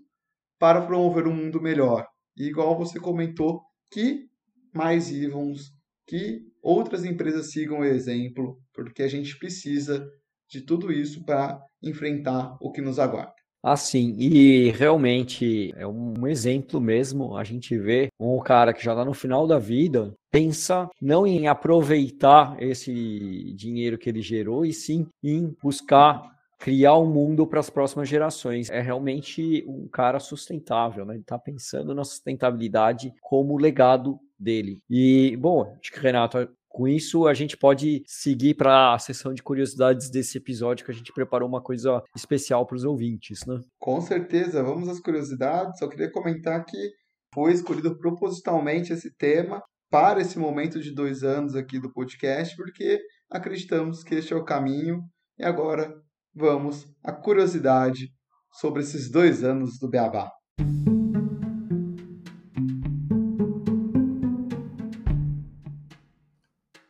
para 0.58 0.80
promover 0.82 1.26
um 1.26 1.34
mundo 1.34 1.60
melhor. 1.60 2.06
E 2.36 2.48
igual 2.48 2.78
você 2.78 2.98
comentou, 2.98 3.60
que 3.92 4.26
mais 4.74 5.10
Ivons, 5.10 5.70
que 6.06 6.40
outras 6.62 7.04
empresas 7.04 7.52
sigam 7.52 7.80
o 7.80 7.84
exemplo, 7.84 8.58
porque 8.74 9.02
a 9.02 9.08
gente 9.08 9.38
precisa 9.38 10.08
de 10.48 10.62
tudo 10.62 10.90
isso 10.90 11.24
para 11.24 11.60
enfrentar 11.82 12.56
o 12.60 12.72
que 12.72 12.80
nos 12.80 12.98
aguarda. 12.98 13.34
Assim, 13.62 14.16
e 14.18 14.70
realmente 14.70 15.72
é 15.76 15.86
um 15.86 16.26
exemplo 16.26 16.80
mesmo. 16.80 17.36
A 17.36 17.44
gente 17.44 17.78
vê 17.78 18.08
um 18.18 18.40
cara 18.40 18.72
que 18.72 18.82
já 18.82 18.90
está 18.90 19.04
no 19.04 19.14
final 19.14 19.46
da 19.46 19.58
vida 19.58 20.12
pensa 20.32 20.88
não 21.00 21.26
em 21.26 21.46
aproveitar 21.46 22.56
esse 22.60 23.52
dinheiro 23.54 23.98
que 23.98 24.08
ele 24.08 24.22
gerou, 24.22 24.64
e 24.64 24.72
sim 24.72 25.06
em 25.22 25.54
buscar 25.62 26.31
criar 26.62 26.96
um 26.96 27.12
mundo 27.12 27.44
para 27.44 27.58
as 27.58 27.68
próximas 27.68 28.08
gerações. 28.08 28.70
É 28.70 28.80
realmente 28.80 29.64
um 29.66 29.88
cara 29.88 30.20
sustentável, 30.20 31.04
né? 31.04 31.14
Ele 31.14 31.22
está 31.22 31.36
pensando 31.36 31.92
na 31.92 32.04
sustentabilidade 32.04 33.12
como 33.20 33.58
legado 33.58 34.16
dele. 34.38 34.80
E, 34.88 35.36
bom, 35.38 35.62
acho 35.80 35.90
que, 35.90 35.98
Renato, 35.98 36.48
com 36.68 36.86
isso, 36.86 37.26
a 37.26 37.34
gente 37.34 37.56
pode 37.56 38.04
seguir 38.06 38.54
para 38.54 38.94
a 38.94 38.98
sessão 39.00 39.34
de 39.34 39.42
curiosidades 39.42 40.08
desse 40.08 40.38
episódio, 40.38 40.84
que 40.84 40.92
a 40.92 40.94
gente 40.94 41.12
preparou 41.12 41.48
uma 41.48 41.60
coisa 41.60 42.00
especial 42.14 42.64
para 42.64 42.76
os 42.76 42.84
ouvintes, 42.84 43.44
né? 43.44 43.58
Com 43.80 44.00
certeza, 44.00 44.62
vamos 44.62 44.88
às 44.88 45.00
curiosidades. 45.00 45.80
Só 45.80 45.88
queria 45.88 46.12
comentar 46.12 46.64
que 46.64 46.92
foi 47.34 47.54
escolhido 47.54 47.98
propositalmente 47.98 48.92
esse 48.92 49.12
tema 49.16 49.60
para 49.90 50.20
esse 50.20 50.38
momento 50.38 50.80
de 50.80 50.94
dois 50.94 51.24
anos 51.24 51.56
aqui 51.56 51.80
do 51.80 51.92
podcast, 51.92 52.54
porque 52.54 53.00
acreditamos 53.28 54.04
que 54.04 54.14
este 54.14 54.32
é 54.32 54.36
o 54.36 54.44
caminho. 54.44 55.02
E 55.36 55.44
agora 55.44 55.92
vamos 56.34 56.86
à 57.04 57.12
curiosidade 57.12 58.12
sobre 58.52 58.82
esses 58.82 59.10
dois 59.10 59.44
anos 59.44 59.78
do 59.78 59.88
Beabá. 59.88 60.30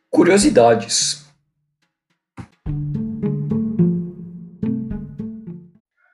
Curiosidades. 0.09 1.23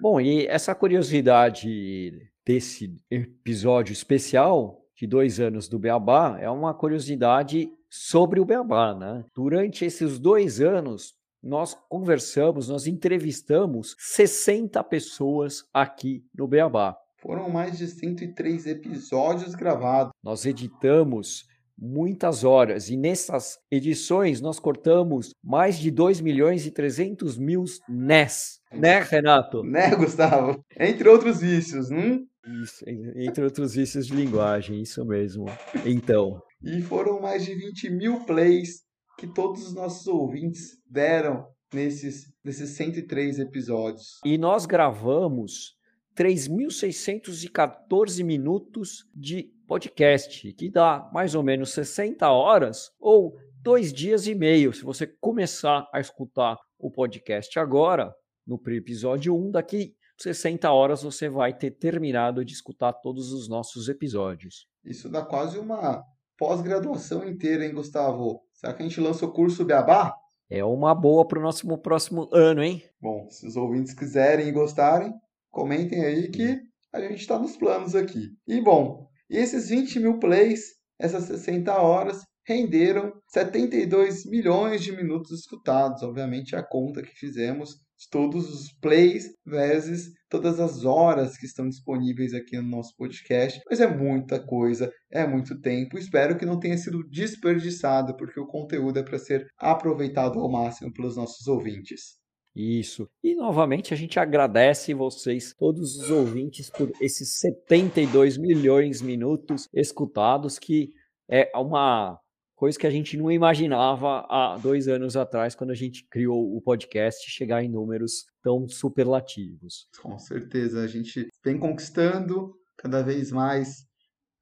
Bom, 0.01 0.19
e 0.19 0.47
essa 0.47 0.73
curiosidade 0.73 2.31
desse 2.45 2.97
episódio 3.11 3.93
especial 3.93 4.81
de 4.95 5.05
dois 5.05 5.39
anos 5.39 5.67
do 5.67 5.77
Beabá 5.77 6.39
é 6.39 6.49
uma 6.49 6.73
curiosidade 6.73 7.69
sobre 7.89 8.39
o 8.39 8.45
Beabá, 8.45 8.95
né? 8.95 9.23
Durante 9.35 9.85
esses 9.85 10.17
dois 10.17 10.59
anos, 10.59 11.13
nós 11.41 11.75
conversamos, 11.89 12.69
nós 12.69 12.87
entrevistamos 12.87 13.95
60 13.97 14.83
pessoas 14.83 15.63
aqui 15.73 16.23
no 16.35 16.47
Beabá. 16.47 16.97
Foram 17.17 17.49
mais 17.49 17.77
de 17.77 17.87
103 17.87 18.65
episódios 18.65 19.53
gravados. 19.55 20.11
Nós 20.23 20.45
editamos 20.45 21.45
muitas 21.77 22.43
horas. 22.43 22.89
E 22.89 22.97
nessas 22.97 23.57
edições 23.71 24.41
nós 24.41 24.59
cortamos 24.59 25.33
mais 25.43 25.79
de 25.79 25.89
2 25.91 26.21
milhões 26.21 26.65
e 26.65 26.71
300 26.71 27.37
mil 27.37 27.63
NES. 27.87 28.59
Né, 28.71 29.01
Renato? 29.01 29.63
Né, 29.63 29.95
Gustavo? 29.95 30.63
Entre 30.77 31.07
outros 31.07 31.39
vícios, 31.41 31.89
hum? 31.89 32.25
Isso, 32.63 32.83
entre 33.15 33.43
outros 33.43 33.75
vícios 33.75 34.07
de 34.07 34.15
linguagem, 34.15 34.81
isso 34.81 35.05
mesmo. 35.05 35.45
Então. 35.85 36.41
E 36.63 36.81
foram 36.81 37.21
mais 37.21 37.45
de 37.45 37.53
20 37.53 37.89
mil 37.91 38.25
plays 38.25 38.81
que 39.19 39.27
todos 39.27 39.67
os 39.67 39.73
nossos 39.73 40.07
ouvintes 40.07 40.81
deram 40.89 41.45
nesses, 41.73 42.31
nesses 42.41 42.69
103 42.69 43.39
episódios. 43.39 44.21
E 44.23 44.37
nós 44.37 44.65
gravamos 44.65 45.75
3.614 46.15 48.23
minutos 48.23 49.05
de 49.13 49.51
podcast, 49.67 50.53
que 50.53 50.71
dá 50.71 51.11
mais 51.13 51.35
ou 51.35 51.43
menos 51.43 51.73
60 51.73 52.31
horas 52.31 52.91
ou 52.97 53.35
dois 53.61 53.91
dias 53.91 54.25
e 54.25 54.33
meio. 54.33 54.71
Se 54.71 54.83
você 54.83 55.05
começar 55.05 55.85
a 55.93 55.99
escutar 55.99 56.57
o 56.79 56.89
podcast 56.89 57.59
agora, 57.59 58.15
no 58.47 58.57
episódio 58.67 59.35
1, 59.35 59.51
daqui 59.51 59.93
60 60.17 60.71
horas 60.71 61.03
você 61.03 61.27
vai 61.27 61.53
ter 61.53 61.71
terminado 61.71 62.45
de 62.45 62.53
escutar 62.53 62.93
todos 62.93 63.33
os 63.33 63.49
nossos 63.49 63.89
episódios. 63.89 64.65
Isso 64.83 65.09
dá 65.09 65.25
quase 65.25 65.59
uma 65.59 66.01
pós-graduação 66.37 67.27
inteira, 67.27 67.65
hein, 67.65 67.73
Gustavo? 67.73 68.47
Será 68.59 68.73
que 68.73 68.83
a 68.83 68.85
gente 68.85 68.99
lança 68.99 69.25
o 69.25 69.31
curso 69.31 69.63
Beabá? 69.63 70.13
É 70.49 70.65
uma 70.65 70.93
boa 70.93 71.25
para 71.25 71.39
o 71.39 71.41
nosso 71.41 71.65
próximo 71.77 72.27
ano, 72.33 72.61
hein? 72.61 72.83
Bom, 72.99 73.25
se 73.29 73.47
os 73.47 73.55
ouvintes 73.55 73.93
quiserem 73.93 74.49
e 74.49 74.51
gostarem, 74.51 75.13
comentem 75.49 76.03
aí 76.03 76.29
que 76.29 76.59
a 76.91 76.99
gente 76.99 77.21
está 77.21 77.39
nos 77.39 77.55
planos 77.55 77.95
aqui. 77.95 78.31
E 78.45 78.59
bom, 78.59 79.07
esses 79.29 79.69
20 79.69 80.01
mil 80.01 80.19
plays, 80.19 80.73
essas 80.99 81.23
60 81.23 81.73
horas, 81.73 82.21
renderam 82.45 83.13
72 83.29 84.25
milhões 84.25 84.83
de 84.83 84.91
minutos 84.91 85.31
escutados. 85.31 86.03
Obviamente, 86.03 86.53
a 86.53 86.61
conta 86.61 87.01
que 87.01 87.15
fizemos 87.15 87.77
todos 88.07 88.53
os 88.53 88.71
plays 88.79 89.29
vezes 89.45 90.11
todas 90.29 90.59
as 90.59 90.85
horas 90.85 91.35
que 91.35 91.45
estão 91.45 91.67
disponíveis 91.67 92.33
aqui 92.33 92.55
no 92.57 92.69
nosso 92.69 92.95
podcast. 92.95 93.59
Mas 93.69 93.81
é 93.81 93.87
muita 93.87 94.39
coisa, 94.39 94.91
é 95.11 95.25
muito 95.27 95.59
tempo. 95.59 95.97
Espero 95.97 96.37
que 96.37 96.45
não 96.45 96.59
tenha 96.59 96.77
sido 96.77 97.03
desperdiçado, 97.09 98.15
porque 98.15 98.39
o 98.39 98.47
conteúdo 98.47 98.99
é 98.99 99.03
para 99.03 99.17
ser 99.17 99.47
aproveitado 99.57 100.39
ao 100.39 100.51
máximo 100.51 100.93
pelos 100.93 101.17
nossos 101.17 101.47
ouvintes. 101.47 102.19
Isso. 102.55 103.07
E 103.23 103.35
novamente 103.35 103.93
a 103.93 103.97
gente 103.97 104.19
agradece 104.19 104.93
vocês, 104.93 105.53
todos 105.57 105.97
os 105.97 106.09
ouvintes, 106.09 106.69
por 106.69 106.91
esses 107.01 107.39
72 107.39 108.37
milhões 108.37 108.99
de 108.99 109.05
minutos 109.05 109.67
escutados, 109.73 110.59
que 110.59 110.89
é 111.29 111.49
uma 111.55 112.19
coisa 112.59 112.77
que 112.77 112.85
a 112.85 112.91
gente 112.91 113.15
não 113.15 113.31
imaginava 113.31 114.25
há 114.29 114.57
dois 114.61 114.89
anos 114.89 115.15
atrás, 115.15 115.55
quando 115.55 115.71
a 115.71 115.75
gente 115.75 116.05
criou 116.11 116.57
o 116.57 116.61
podcast, 116.61 117.31
chegar 117.31 117.63
em 117.63 117.69
números 117.69 118.25
tão 118.43 118.67
superlativos. 118.67 119.87
Com 120.01 120.19
certeza, 120.19 120.83
a 120.83 120.87
gente 120.87 121.29
vem 121.41 121.57
conquistando 121.57 122.53
cada 122.77 123.01
vez 123.01 123.31
mais 123.31 123.85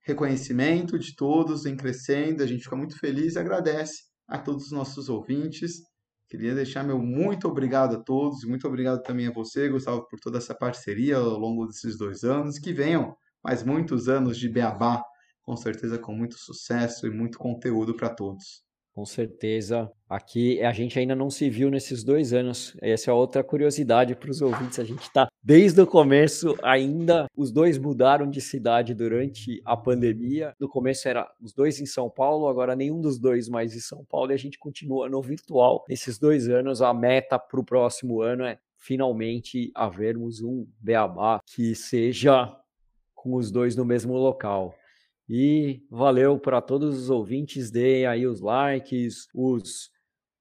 reconhecimento 0.04 0.98
de 0.98 1.16
todos, 1.16 1.66
vem 1.66 1.78
crescendo, 1.78 2.42
a 2.42 2.48
gente 2.48 2.64
fica 2.64 2.76
muito 2.76 2.98
feliz 2.98 3.36
e 3.36 3.40
agradece 3.40 4.02
a 4.28 4.40
todos 4.40 4.66
os 4.66 4.72
nossos 4.72 5.10
ouvintes. 5.10 5.74
Queria 6.28 6.56
deixar 6.56 6.84
meu 6.84 6.98
muito 6.98 7.48
obrigado 7.48 7.98
a 7.98 8.04
todos, 8.04 8.44
muito 8.46 8.68
obrigado 8.68 9.04
também 9.04 9.28
a 9.28 9.32
você, 9.32 9.70
Gustavo, 9.70 10.08
por 10.10 10.20
toda 10.20 10.40
essa 10.40 10.56
parceria 10.56 11.18
ao 11.18 11.38
longo 11.38 11.68
desses 11.68 11.96
dois 11.96 12.24
anos. 12.24 12.58
Que 12.58 12.74
venham 12.74 13.16
mais 13.44 13.62
muitos 13.62 14.10
anos 14.10 14.40
de 14.40 14.50
Beabá, 14.50 15.04
com 15.48 15.56
certeza 15.56 15.98
com 15.98 16.14
muito 16.14 16.38
sucesso 16.38 17.08
e 17.08 17.10
muito 17.10 17.40
conteúdo 17.40 17.96
para 17.96 18.10
todos. 18.10 18.62
Com 18.94 19.06
certeza. 19.06 19.90
Aqui 20.10 20.62
a 20.62 20.74
gente 20.74 21.00
ainda 21.00 21.16
não 21.16 21.30
se 21.30 21.50
viu 21.50 21.70
nesses 21.70 22.04
dois 22.04 22.34
anos. 22.34 22.76
Essa 22.82 23.12
é 23.12 23.14
outra 23.14 23.42
curiosidade 23.44 24.14
para 24.14 24.30
os 24.30 24.42
ouvintes. 24.42 24.78
A 24.78 24.84
gente 24.84 25.04
está 25.04 25.30
desde 25.42 25.80
o 25.80 25.88
começo 25.88 26.54
ainda. 26.62 27.28
Os 27.34 27.50
dois 27.50 27.78
mudaram 27.78 28.30
de 28.30 28.42
cidade 28.42 28.94
durante 28.94 29.62
a 29.64 29.78
pandemia. 29.78 30.54
No 30.60 30.68
começo 30.68 31.08
era 31.08 31.32
os 31.40 31.54
dois 31.54 31.80
em 31.80 31.86
São 31.86 32.10
Paulo, 32.10 32.50
agora 32.50 32.76
nenhum 32.76 33.00
dos 33.00 33.18
dois 33.18 33.48
mais 33.48 33.74
em 33.74 33.80
São 33.80 34.04
Paulo 34.04 34.32
e 34.32 34.34
a 34.34 34.38
gente 34.38 34.60
continua 34.60 35.08
no 35.08 35.22
virtual. 35.22 35.86
Nesses 35.88 36.20
dois 36.20 36.50
anos, 36.50 36.82
a 36.82 36.94
meta 36.94 37.40
para 37.40 37.60
o 37.60 37.64
próximo 37.64 38.22
ano 38.22 38.44
é 38.44 38.60
finalmente 38.76 39.72
havermos 39.74 40.42
um 40.42 40.68
Beabá 40.78 41.40
que 41.46 41.74
seja 41.74 42.54
com 43.16 43.36
os 43.36 43.50
dois 43.50 43.78
no 43.78 43.86
mesmo 43.86 44.14
local. 44.18 44.76
E 45.30 45.82
valeu 45.90 46.40
para 46.40 46.62
todos 46.62 46.98
os 46.98 47.10
ouvintes, 47.10 47.70
deem 47.70 48.06
aí 48.06 48.26
os 48.26 48.40
likes, 48.40 49.28
os 49.34 49.90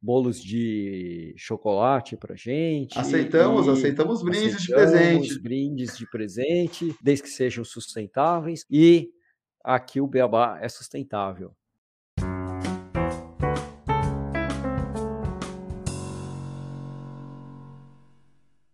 bolos 0.01 0.41
de 0.41 1.35
chocolate 1.37 2.17
para 2.17 2.37
gente. 2.37 2.97
Aceitamos, 2.97 3.69
aceitamos 3.69 4.23
brindes 4.23 4.55
aceitamos 4.55 4.63
de 4.63 4.73
presente. 4.73 5.43
brindes 5.43 5.99
de 5.99 6.09
presente, 6.09 6.95
desde 7.03 7.25
que 7.25 7.31
sejam 7.31 7.65
sustentáveis. 7.65 8.65
E 8.71 9.11
aqui 9.65 10.01
o 10.01 10.07
Beabá 10.07 10.59
é 10.61 10.69
sustentável. 10.69 11.53